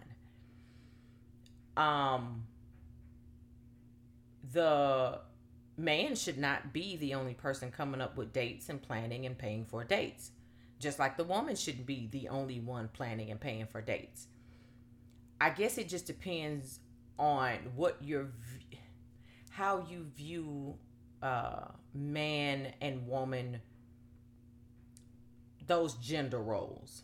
Um, 1.75 2.43
the 4.51 5.19
man 5.77 6.15
should 6.15 6.37
not 6.37 6.73
be 6.73 6.97
the 6.97 7.13
only 7.13 7.33
person 7.33 7.71
coming 7.71 8.01
up 8.01 8.17
with 8.17 8.33
dates 8.33 8.69
and 8.69 8.81
planning 8.81 9.25
and 9.25 9.37
paying 9.37 9.65
for 9.65 9.83
dates. 9.83 10.31
Just 10.79 10.99
like 10.99 11.17
the 11.17 11.23
woman 11.23 11.55
shouldn't 11.55 11.85
be 11.85 12.07
the 12.11 12.29
only 12.29 12.59
one 12.59 12.89
planning 12.93 13.31
and 13.31 13.39
paying 13.39 13.67
for 13.67 13.81
dates. 13.81 14.27
I 15.39 15.49
guess 15.51 15.77
it 15.77 15.87
just 15.87 16.05
depends 16.07 16.79
on 17.19 17.57
what 17.75 17.97
your 18.01 18.29
how 19.49 19.85
you 19.89 20.05
view 20.15 20.75
uh, 21.21 21.65
man 21.93 22.73
and 22.79 23.07
woman, 23.07 23.59
those 25.65 25.95
gender 25.95 26.39
roles. 26.39 27.03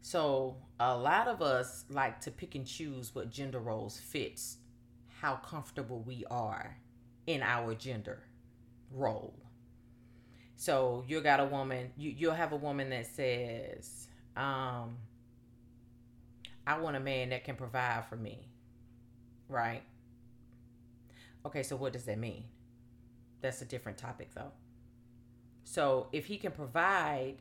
So 0.00 0.56
a 0.78 0.96
lot 0.96 1.28
of 1.28 1.42
us 1.42 1.84
like 1.90 2.20
to 2.22 2.30
pick 2.30 2.54
and 2.54 2.66
choose 2.66 3.14
what 3.14 3.30
gender 3.30 3.60
roles 3.60 3.98
fits 3.98 4.56
how 5.20 5.36
comfortable 5.36 6.00
we 6.00 6.24
are 6.30 6.76
in 7.26 7.42
our 7.42 7.74
gender 7.74 8.22
role. 8.90 9.34
So 10.56 11.04
you 11.06 11.20
got 11.20 11.40
a 11.40 11.44
woman, 11.44 11.90
you, 11.96 12.14
you'll 12.16 12.34
have 12.34 12.52
a 12.52 12.56
woman 12.56 12.90
that 12.90 13.06
says, 13.06 14.08
um, 14.36 14.96
I 16.66 16.78
want 16.78 16.96
a 16.96 17.00
man 17.00 17.30
that 17.30 17.44
can 17.44 17.56
provide 17.56 18.04
for 18.08 18.16
me. 18.16 18.48
Right? 19.48 19.82
Okay, 21.44 21.62
so 21.62 21.76
what 21.76 21.92
does 21.92 22.04
that 22.04 22.18
mean? 22.18 22.44
That's 23.40 23.62
a 23.62 23.64
different 23.64 23.98
topic 23.98 24.30
though. 24.34 24.52
So 25.64 26.08
if 26.12 26.26
he 26.26 26.36
can 26.36 26.52
provide 26.52 27.36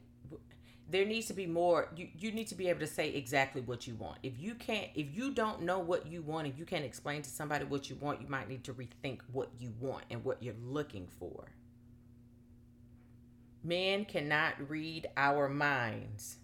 there 0.90 1.06
needs 1.06 1.28
to 1.28 1.34
be 1.34 1.46
more. 1.46 1.90
You, 1.96 2.08
you 2.18 2.32
need 2.32 2.48
to 2.48 2.56
be 2.56 2.68
able 2.70 2.80
to 2.80 2.88
say 2.88 3.10
exactly 3.14 3.62
what 3.62 3.86
you 3.86 3.96
want. 3.96 4.18
If 4.24 4.34
you 4.40 4.56
can't 4.56 4.88
if 4.96 5.08
you 5.16 5.32
don't 5.32 5.62
know 5.62 5.80
what 5.80 6.08
you 6.08 6.22
want 6.22 6.48
and 6.48 6.58
you 6.58 6.66
can't 6.66 6.86
explain 6.86 7.22
to 7.22 7.30
somebody 7.30 7.66
what 7.66 7.90
you 7.90 7.96
want 7.96 8.22
you 8.22 8.28
might 8.28 8.50
need 8.50 8.64
to 8.66 8.74
rethink 8.74 9.20
what 9.32 9.50
you 9.60 9.74
want 9.80 10.04
and 10.10 10.24
what 10.24 10.42
you're 10.42 10.56
looking 10.64 11.08
for. 11.20 11.52
Men 13.64 14.06
cannot 14.06 14.54
read 14.70 15.08
our 15.18 15.50
minds. 15.50 16.38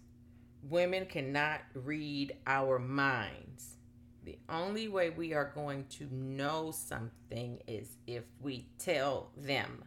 Women 0.62 1.06
cannot 1.06 1.60
read 1.74 2.36
our 2.46 2.78
minds. 2.78 3.76
The 4.24 4.38
only 4.48 4.88
way 4.88 5.10
we 5.10 5.32
are 5.32 5.52
going 5.54 5.86
to 5.98 6.08
know 6.12 6.72
something 6.72 7.60
is 7.66 7.96
if 8.06 8.24
we 8.40 8.66
tell 8.78 9.30
them 9.36 9.84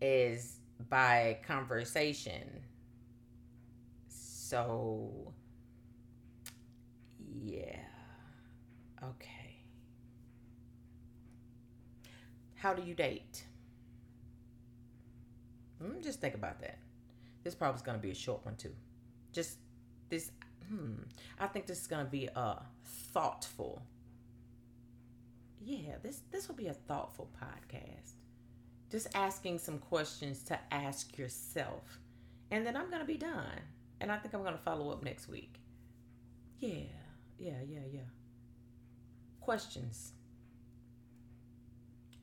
is 0.00 0.58
by 0.90 1.38
conversation 1.46 2.65
so 4.48 5.32
yeah. 7.42 7.78
Okay. 9.02 9.56
How 12.54 12.72
do 12.74 12.82
you 12.82 12.94
date? 12.94 13.44
Mm, 15.82 16.02
just 16.02 16.20
think 16.20 16.34
about 16.34 16.60
that. 16.60 16.78
This 17.44 17.54
probably 17.54 17.76
is 17.76 17.82
going 17.82 17.98
to 17.98 18.02
be 18.02 18.10
a 18.10 18.14
short 18.14 18.44
one 18.44 18.56
too. 18.56 18.74
Just 19.32 19.58
this 20.08 20.30
hmm 20.68 20.94
i 21.38 21.46
think 21.46 21.66
this 21.66 21.80
is 21.80 21.86
going 21.86 22.04
to 22.04 22.10
be 22.10 22.28
a 22.34 22.62
thoughtful 23.12 23.82
yeah 25.64 25.94
this 26.02 26.20
this 26.30 26.48
will 26.48 26.54
be 26.56 26.68
a 26.68 26.74
thoughtful 26.74 27.28
podcast. 27.40 28.12
Just 28.90 29.08
asking 29.16 29.58
some 29.58 29.78
questions 29.78 30.42
to 30.44 30.58
ask 30.70 31.18
yourself 31.18 31.98
and 32.50 32.64
then 32.64 32.76
i'm 32.76 32.88
going 32.88 33.00
to 33.00 33.06
be 33.06 33.16
done 33.16 33.60
and 34.00 34.10
i 34.12 34.16
think 34.16 34.34
i'm 34.34 34.42
going 34.42 34.52
to 34.56 34.62
follow 34.62 34.90
up 34.90 35.02
next 35.02 35.28
week 35.28 35.54
Yeah, 36.58 36.70
yeah, 37.38 37.62
yeah, 37.66 37.86
yeah. 37.92 38.08
Questions. 39.40 40.12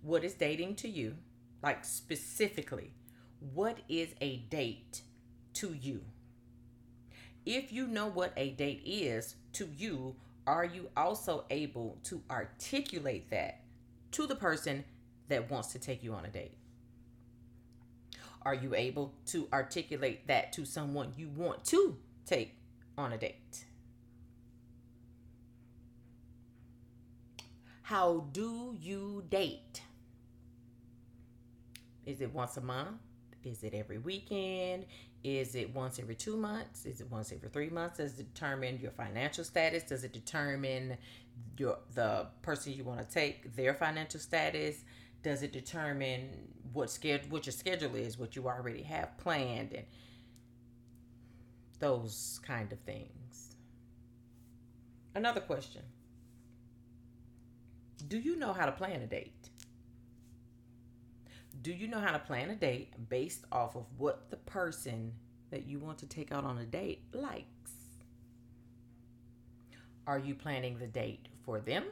What 0.01 0.23
is 0.23 0.33
dating 0.35 0.75
to 0.77 0.87
you? 0.87 1.15
Like 1.63 1.83
specifically, 1.85 2.91
what 3.39 3.79
is 3.89 4.09
a 4.21 4.37
date 4.49 5.01
to 5.53 5.73
you? 5.73 6.03
If 7.45 7.71
you 7.73 7.87
know 7.87 8.07
what 8.07 8.33
a 8.37 8.51
date 8.51 8.81
is 8.85 9.35
to 9.53 9.69
you, 9.77 10.15
are 10.47 10.65
you 10.65 10.89
also 10.95 11.45
able 11.49 11.99
to 12.05 12.21
articulate 12.29 13.29
that 13.31 13.61
to 14.11 14.27
the 14.27 14.35
person 14.35 14.83
that 15.29 15.49
wants 15.49 15.71
to 15.73 15.79
take 15.79 16.03
you 16.03 16.13
on 16.13 16.25
a 16.25 16.29
date? 16.29 16.57
Are 18.45 18.53
you 18.53 18.75
able 18.75 19.13
to 19.27 19.47
articulate 19.53 20.27
that 20.27 20.53
to 20.53 20.65
someone 20.65 21.13
you 21.17 21.29
want 21.29 21.63
to 21.65 21.97
take 22.25 22.55
on 22.97 23.13
a 23.13 23.17
date? 23.17 23.65
How 27.83 28.25
do 28.31 28.75
you 28.79 29.23
date? 29.29 29.81
Is 32.05 32.21
it 32.21 32.33
once 32.33 32.57
a 32.57 32.61
month? 32.61 32.97
Is 33.43 33.63
it 33.63 33.73
every 33.73 33.97
weekend? 33.97 34.85
Is 35.23 35.55
it 35.55 35.73
once 35.73 35.99
every 35.99 36.15
two 36.15 36.35
months? 36.35 36.85
Is 36.85 37.01
it 37.01 37.09
once 37.09 37.31
every 37.31 37.49
three 37.49 37.69
months? 37.69 37.97
Does 37.97 38.19
it 38.19 38.33
determine 38.33 38.79
your 38.81 38.91
financial 38.91 39.43
status? 39.43 39.83
Does 39.83 40.03
it 40.03 40.11
determine 40.11 40.97
your 41.57 41.77
the 41.93 42.27
person 42.41 42.73
you 42.73 42.83
want 42.83 42.99
to 42.99 43.13
take 43.13 43.55
their 43.55 43.73
financial 43.73 44.19
status? 44.19 44.83
Does 45.21 45.43
it 45.43 45.53
determine 45.53 46.29
what 46.73 46.89
schedule 46.89 47.29
what 47.29 47.45
your 47.45 47.53
schedule 47.53 47.95
is, 47.95 48.17
what 48.17 48.35
you 48.35 48.47
already 48.47 48.83
have 48.83 49.17
planned, 49.17 49.73
and 49.73 49.85
those 51.79 52.39
kind 52.45 52.71
of 52.71 52.79
things? 52.79 53.55
Another 55.15 55.41
question: 55.41 55.83
Do 58.07 58.17
you 58.17 58.35
know 58.35 58.53
how 58.53 58.65
to 58.65 58.71
plan 58.71 59.01
a 59.01 59.07
date? 59.07 59.43
do 61.63 61.71
you 61.71 61.87
know 61.87 61.99
how 61.99 62.11
to 62.11 62.19
plan 62.19 62.49
a 62.49 62.55
date 62.55 62.93
based 63.09 63.45
off 63.51 63.75
of 63.75 63.85
what 63.97 64.29
the 64.29 64.35
person 64.35 65.13
that 65.49 65.65
you 65.65 65.79
want 65.79 65.97
to 65.97 66.05
take 66.05 66.31
out 66.31 66.43
on 66.43 66.57
a 66.57 66.65
date 66.65 67.03
likes? 67.13 67.71
Are 70.05 70.19
you 70.19 70.35
planning 70.35 70.77
the 70.77 70.87
date 70.87 71.29
for 71.45 71.61
them? 71.61 71.85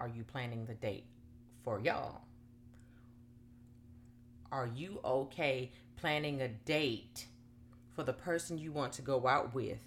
Are 0.00 0.08
you 0.08 0.24
planning 0.24 0.64
the 0.64 0.74
date 0.74 1.04
for 1.62 1.80
y'all? 1.80 2.22
Are 4.50 4.68
you 4.74 5.00
okay 5.04 5.70
planning 5.96 6.40
a 6.40 6.48
date 6.48 7.26
for 7.94 8.02
the 8.02 8.12
person 8.12 8.58
you 8.58 8.72
want 8.72 8.92
to 8.94 9.02
go 9.02 9.26
out 9.26 9.54
with 9.54 9.80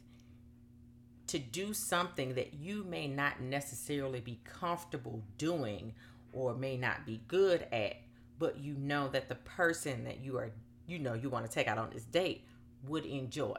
to 1.27 1.39
do 1.39 1.73
something 1.73 2.35
that 2.35 2.53
you 2.53 2.83
may 2.83 3.07
not 3.07 3.39
necessarily 3.39 4.19
be 4.19 4.39
comfortable 4.43 5.23
doing 5.37 5.93
or 6.33 6.53
may 6.53 6.75
not 6.75 7.05
be 7.05 7.21
good 7.27 7.65
at 7.71 7.95
but 8.37 8.57
you 8.57 8.73
know 8.73 9.07
that 9.07 9.29
the 9.29 9.35
person 9.35 10.03
that 10.03 10.19
you 10.19 10.37
are 10.37 10.51
you 10.87 10.99
know 10.99 11.13
you 11.13 11.29
want 11.29 11.45
to 11.45 11.51
take 11.51 11.67
out 11.67 11.77
on 11.77 11.89
this 11.93 12.03
date 12.03 12.43
would 12.87 13.05
enjoy? 13.05 13.57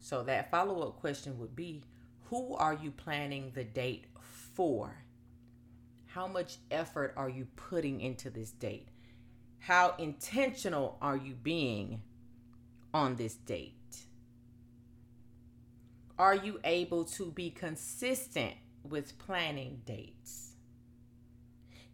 So 0.00 0.22
that 0.24 0.50
follow-up 0.50 1.00
question 1.00 1.38
would 1.38 1.54
be 1.56 1.82
who 2.28 2.54
are 2.56 2.74
you 2.74 2.90
planning 2.90 3.52
the 3.54 3.64
date 3.64 4.04
for? 4.54 4.94
How 6.06 6.26
much 6.26 6.56
effort 6.70 7.14
are 7.16 7.28
you 7.28 7.46
putting 7.56 8.00
into 8.00 8.28
this 8.28 8.50
date 8.50 8.88
how 9.66 9.94
intentional 9.98 10.98
are 11.00 11.16
you 11.16 11.34
being 11.34 12.02
on 12.94 13.16
this 13.16 13.34
date 13.34 13.72
are 16.18 16.34
you 16.34 16.60
able 16.64 17.04
to 17.04 17.30
be 17.30 17.50
consistent 17.50 18.54
with 18.84 19.18
planning 19.18 19.80
dates 19.86 20.52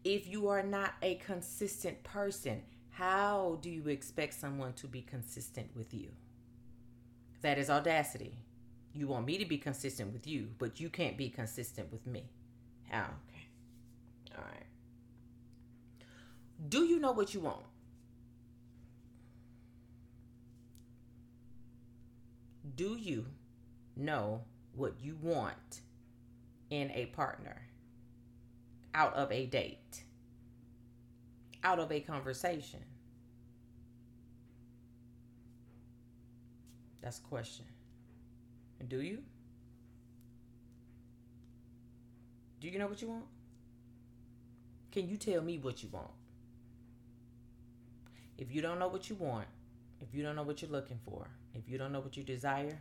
if 0.04 0.26
you 0.26 0.48
are 0.48 0.62
not 0.62 0.94
a 1.02 1.16
consistent 1.16 2.02
person, 2.02 2.62
how 2.90 3.58
do 3.60 3.70
you 3.70 3.88
expect 3.88 4.34
someone 4.34 4.72
to 4.74 4.86
be 4.86 5.02
consistent 5.02 5.68
with 5.76 5.92
you? 5.92 6.08
That 7.42 7.58
is 7.58 7.68
audacity. 7.68 8.38
You 8.94 9.08
want 9.08 9.26
me 9.26 9.38
to 9.38 9.44
be 9.44 9.58
consistent 9.58 10.12
with 10.12 10.26
you, 10.26 10.48
but 10.58 10.80
you 10.80 10.88
can't 10.88 11.16
be 11.16 11.28
consistent 11.28 11.92
with 11.92 12.06
me. 12.06 12.24
How? 12.88 13.02
Okay. 13.28 13.48
All 14.36 14.44
right. 14.44 14.67
Do 16.66 16.84
you 16.84 16.98
know 16.98 17.12
what 17.12 17.34
you 17.34 17.40
want? 17.40 17.62
Do 22.74 22.96
you 22.96 23.26
know 23.96 24.42
what 24.74 24.94
you 25.00 25.16
want 25.20 25.80
in 26.70 26.90
a 26.92 27.06
partner? 27.06 27.68
out 28.98 29.14
of 29.14 29.30
a 29.30 29.46
date, 29.46 30.02
out 31.62 31.78
of 31.78 31.92
a 31.92 32.00
conversation? 32.00 32.80
That's 37.00 37.18
a 37.18 37.22
question. 37.22 37.64
Do 38.88 39.00
you? 39.00 39.22
Do 42.60 42.68
you 42.68 42.78
know 42.78 42.88
what 42.88 43.00
you 43.00 43.08
want? 43.08 43.24
Can 44.90 45.08
you 45.08 45.16
tell 45.16 45.42
me 45.42 45.58
what 45.58 45.80
you 45.82 45.88
want? 45.92 46.10
If 48.38 48.54
you 48.54 48.62
don't 48.62 48.78
know 48.78 48.88
what 48.88 49.10
you 49.10 49.16
want, 49.16 49.48
if 50.00 50.14
you 50.14 50.22
don't 50.22 50.36
know 50.36 50.44
what 50.44 50.62
you're 50.62 50.70
looking 50.70 51.00
for, 51.04 51.28
if 51.54 51.68
you 51.68 51.76
don't 51.76 51.92
know 51.92 52.00
what 52.00 52.16
you 52.16 52.22
desire, 52.22 52.78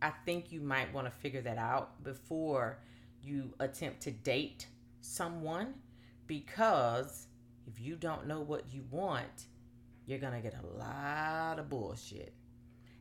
I 0.00 0.10
think 0.24 0.52
you 0.52 0.60
might 0.60 0.94
want 0.94 1.06
to 1.06 1.10
figure 1.10 1.40
that 1.42 1.58
out 1.58 2.02
before 2.04 2.78
you 3.20 3.52
attempt 3.58 4.00
to 4.02 4.12
date 4.12 4.66
someone 5.00 5.74
because 6.28 7.26
if 7.66 7.80
you 7.80 7.96
don't 7.96 8.26
know 8.26 8.40
what 8.40 8.72
you 8.72 8.84
want, 8.90 9.46
you're 10.06 10.20
going 10.20 10.34
to 10.34 10.40
get 10.40 10.54
a 10.54 10.78
lot 10.78 11.58
of 11.58 11.68
bullshit. 11.68 12.32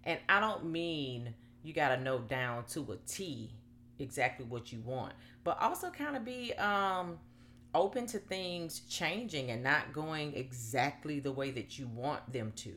And 0.04 0.20
I 0.28 0.40
don't 0.40 0.66
mean 0.66 1.36
you 1.64 1.74
got 1.74 1.90
to 1.90 2.02
know 2.02 2.20
down 2.20 2.66
to 2.72 2.82
a 2.92 2.96
T 3.08 3.52
exactly 4.00 4.46
what 4.46 4.72
you 4.72 4.82
want, 4.82 5.14
but 5.44 5.62
also 5.62 5.90
kind 5.90 6.16
of 6.16 6.26
be 6.26 6.54
um 6.54 7.20
open 7.78 8.08
to 8.08 8.20
things 8.20 8.82
changing 8.90 9.52
and 9.52 9.64
not 9.64 9.94
going 9.94 10.36
exactly 10.36 11.20
the 11.20 11.32
way 11.32 11.52
that 11.52 11.78
you 11.80 11.88
want 11.88 12.32
them 12.32 12.52
to. 12.58 12.74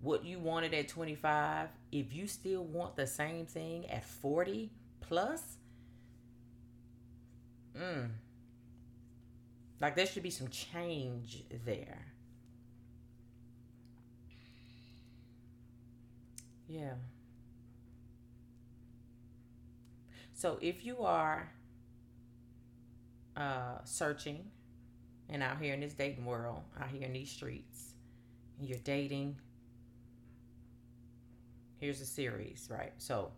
What 0.00 0.24
you 0.24 0.38
wanted 0.38 0.74
at 0.74 0.88
25, 0.88 1.70
if 1.90 2.12
you 2.12 2.28
still 2.28 2.64
want 2.64 2.96
the 2.96 3.06
same 3.06 3.46
thing 3.46 3.88
at 3.90 4.04
40 4.04 4.70
plus, 5.00 5.58
Mm. 7.78 8.10
Like 9.80 9.94
there 9.94 10.06
should 10.06 10.22
be 10.22 10.30
some 10.30 10.48
change 10.48 11.44
there. 11.64 12.06
Yeah. 16.68 16.94
So 20.34 20.58
if 20.60 20.84
you 20.84 21.02
are 21.02 21.50
uh, 23.38 23.78
searching 23.84 24.50
and 25.30 25.42
out 25.42 25.60
here 25.60 25.72
in 25.72 25.80
this 25.80 25.94
dating 25.94 26.26
world, 26.26 26.62
out 26.78 26.88
here 26.88 27.02
in 27.02 27.14
these 27.14 27.30
streets, 27.30 27.94
you're 28.60 28.78
dating, 28.78 29.36
here's 31.78 32.00
a 32.00 32.06
series, 32.06 32.68
right? 32.70 32.92
So, 32.98 33.30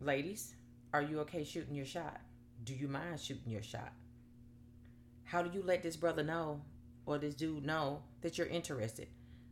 ladies, 0.00 0.54
are 0.92 1.02
you 1.02 1.20
okay 1.20 1.42
shooting 1.42 1.74
your 1.74 1.86
shot? 1.86 2.20
do 2.64 2.74
you 2.74 2.88
mind 2.88 3.20
shooting 3.20 3.52
your 3.52 3.62
shot? 3.62 3.92
How 5.24 5.42
do 5.42 5.56
you 5.56 5.64
let 5.64 5.82
this 5.82 5.96
brother 5.96 6.22
know 6.22 6.60
or 7.04 7.18
this 7.18 7.34
dude 7.34 7.64
know 7.64 8.02
that 8.22 8.38
you're 8.38 8.46
interested? 8.46 9.08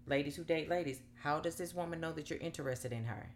Ladies 0.06 0.36
who 0.36 0.44
date 0.44 0.68
ladies, 0.68 1.00
how 1.14 1.40
does 1.40 1.56
this 1.56 1.74
woman 1.74 2.00
know 2.00 2.12
that 2.12 2.30
you're 2.30 2.38
interested 2.38 2.92
in 2.92 3.04
her? 3.04 3.30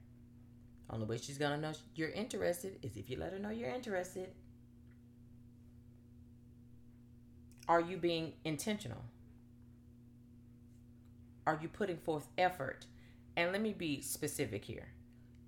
Only 0.90 1.06
way 1.06 1.18
she's 1.18 1.38
gonna 1.38 1.58
know 1.58 1.72
you're 1.94 2.10
interested 2.10 2.78
is 2.82 2.96
if 2.96 3.10
you 3.10 3.18
let 3.18 3.32
her 3.32 3.38
know 3.38 3.50
you're 3.50 3.70
interested. 3.70 4.30
Are 7.68 7.80
you 7.80 7.98
being 7.98 8.32
intentional? 8.44 9.04
Are 11.46 11.58
you 11.60 11.68
putting 11.68 11.98
forth 11.98 12.26
effort? 12.38 12.86
And 13.36 13.52
let 13.52 13.60
me 13.60 13.72
be 13.72 14.00
specific 14.00 14.64
here. 14.64 14.88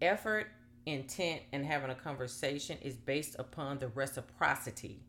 Effort 0.02 0.48
intent 0.86 1.42
and 1.52 1.64
having 1.64 1.90
a 1.90 1.94
conversation 1.94 2.78
is 2.82 2.96
based 2.96 3.36
upon 3.38 3.78
the 3.78 3.88
reciprocity. 3.88 5.02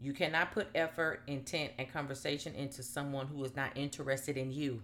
You 0.00 0.12
cannot 0.12 0.52
put 0.52 0.68
effort, 0.74 1.22
intent, 1.26 1.72
and 1.78 1.92
conversation 1.92 2.54
into 2.54 2.82
someone 2.82 3.26
who 3.26 3.44
is 3.44 3.54
not 3.54 3.76
interested 3.76 4.36
in 4.36 4.50
you. 4.50 4.82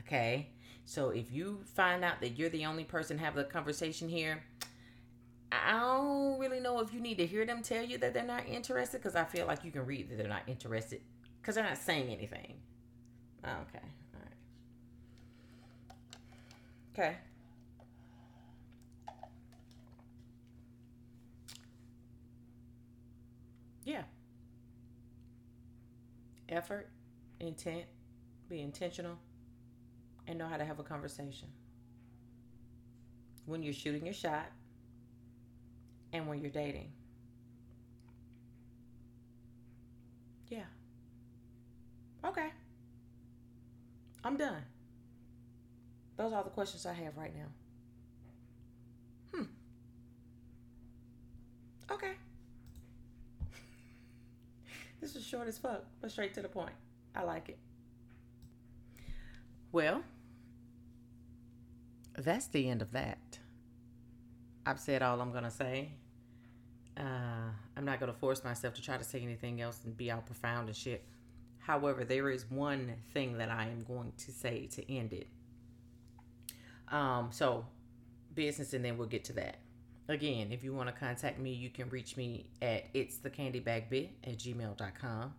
Okay? 0.00 0.48
So 0.84 1.10
if 1.10 1.30
you 1.30 1.60
find 1.74 2.04
out 2.04 2.20
that 2.20 2.38
you're 2.38 2.48
the 2.48 2.66
only 2.66 2.84
person 2.84 3.18
having 3.18 3.42
the 3.42 3.48
conversation 3.48 4.08
here, 4.08 4.42
I 5.52 5.72
don't 5.72 6.38
really 6.38 6.60
know 6.60 6.78
if 6.80 6.94
you 6.94 7.00
need 7.00 7.18
to 7.18 7.26
hear 7.26 7.44
them 7.44 7.62
tell 7.62 7.84
you 7.84 7.98
that 7.98 8.14
they're 8.14 8.22
not 8.22 8.46
interested 8.48 8.98
because 8.98 9.16
I 9.16 9.24
feel 9.24 9.46
like 9.46 9.64
you 9.64 9.70
can 9.70 9.84
read 9.84 10.08
that 10.10 10.18
they're 10.18 10.28
not 10.28 10.42
interested 10.46 11.00
because 11.40 11.56
they're 11.56 11.64
not 11.64 11.78
saying 11.78 12.08
anything. 12.08 12.54
Oh, 13.44 13.48
okay. 13.68 13.84
All 14.14 14.20
right. 14.20 14.32
Okay. 16.94 17.16
Yeah. 23.84 24.02
Effort, 26.48 26.88
intent, 27.40 27.84
be 28.48 28.60
intentional, 28.60 29.16
and 30.26 30.38
know 30.38 30.46
how 30.46 30.56
to 30.56 30.64
have 30.64 30.78
a 30.78 30.82
conversation. 30.82 31.48
When 33.46 33.62
you're 33.62 33.72
shooting 33.72 34.04
your 34.04 34.14
shot, 34.14 34.46
and 36.12 36.26
when 36.26 36.40
you're 36.40 36.50
dating. 36.50 36.90
Yeah. 40.48 40.64
Okay. 42.24 42.48
I'm 44.24 44.36
done. 44.36 44.62
Those 46.16 46.32
are 46.32 46.44
the 46.44 46.50
questions 46.50 46.84
I 46.84 46.92
have 46.92 47.16
right 47.16 47.32
now. 47.34 47.46
Hmm. 49.32 49.44
Okay. 51.90 52.12
this 55.00 55.16
is 55.16 55.24
short 55.24 55.48
as 55.48 55.56
fuck, 55.56 55.84
but 56.00 56.10
straight 56.10 56.34
to 56.34 56.42
the 56.42 56.48
point. 56.48 56.74
I 57.14 57.22
like 57.22 57.48
it. 57.48 57.58
Well, 59.72 60.02
that's 62.18 62.48
the 62.48 62.68
end 62.68 62.82
of 62.82 62.92
that. 62.92 63.38
I've 64.66 64.80
said 64.80 65.02
all 65.02 65.20
I'm 65.20 65.32
going 65.32 65.44
to 65.44 65.50
say. 65.50 65.92
Uh, 67.00 67.50
I'm 67.76 67.84
not 67.86 67.98
going 67.98 68.12
to 68.12 68.18
force 68.18 68.44
myself 68.44 68.74
to 68.74 68.82
try 68.82 68.98
to 68.98 69.04
say 69.04 69.22
anything 69.22 69.62
else 69.62 69.80
and 69.84 69.96
be 69.96 70.10
all 70.10 70.20
profound 70.20 70.68
and 70.68 70.76
shit. 70.76 71.02
However, 71.58 72.04
there 72.04 72.28
is 72.30 72.44
one 72.50 72.92
thing 73.14 73.38
that 73.38 73.50
I 73.50 73.64
am 73.64 73.84
going 73.84 74.12
to 74.18 74.32
say 74.32 74.66
to 74.74 74.94
end 74.94 75.14
it. 75.14 75.26
Um, 76.88 77.28
so, 77.30 77.64
business, 78.34 78.74
and 78.74 78.84
then 78.84 78.98
we'll 78.98 79.08
get 79.08 79.24
to 79.24 79.32
that. 79.34 79.58
Again, 80.08 80.48
if 80.50 80.62
you 80.62 80.74
want 80.74 80.88
to 80.88 80.94
contact 80.94 81.38
me, 81.38 81.52
you 81.52 81.70
can 81.70 81.88
reach 81.88 82.16
me 82.16 82.46
at 82.60 82.84
it's 82.92 83.18
the 83.18 83.30
candy 83.30 83.60
bag 83.60 83.88
bih 83.90 84.08
at 84.24 84.38
gmail.com. 84.38 85.34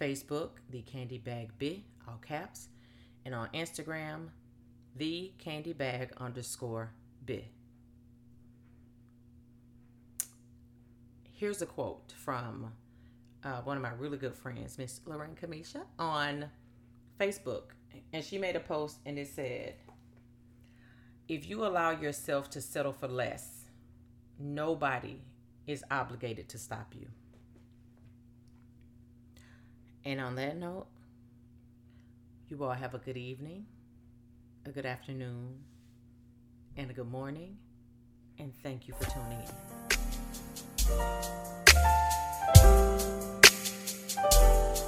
Facebook, 0.00 0.50
the 0.70 0.82
candy 0.82 1.18
bag 1.18 1.50
bih, 1.58 1.82
all 2.06 2.20
caps. 2.26 2.68
And 3.24 3.34
on 3.34 3.48
Instagram, 3.52 4.28
the 4.94 5.32
candy 5.38 5.72
bag 5.72 6.12
underscore 6.18 6.92
bih. 7.26 7.42
Here's 11.38 11.60
a 11.60 11.66
quote 11.66 12.14
from 12.16 12.72
uh, 13.44 13.60
one 13.60 13.76
of 13.76 13.82
my 13.82 13.90
really 13.90 14.16
good 14.16 14.34
friends, 14.34 14.78
Miss 14.78 15.02
Lorraine 15.04 15.36
Kamisha, 15.38 15.82
on 15.98 16.46
Facebook. 17.20 17.74
And 18.14 18.24
she 18.24 18.38
made 18.38 18.56
a 18.56 18.60
post 18.60 19.00
and 19.04 19.18
it 19.18 19.28
said, 19.28 19.74
If 21.28 21.46
you 21.46 21.66
allow 21.66 21.90
yourself 21.90 22.48
to 22.50 22.62
settle 22.62 22.94
for 22.94 23.06
less, 23.06 23.66
nobody 24.38 25.20
is 25.66 25.84
obligated 25.90 26.48
to 26.48 26.58
stop 26.58 26.94
you. 26.98 27.06
And 30.06 30.22
on 30.22 30.36
that 30.36 30.56
note, 30.56 30.86
you 32.48 32.64
all 32.64 32.70
have 32.70 32.94
a 32.94 32.98
good 32.98 33.18
evening, 33.18 33.66
a 34.64 34.70
good 34.70 34.86
afternoon, 34.86 35.58
and 36.78 36.90
a 36.90 36.94
good 36.94 37.10
morning. 37.10 37.58
And 38.38 38.54
thank 38.62 38.88
you 38.88 38.94
for 38.94 39.04
tuning 39.10 39.42
in. 39.42 39.95
Thank 40.88 41.00
you. 44.78 44.85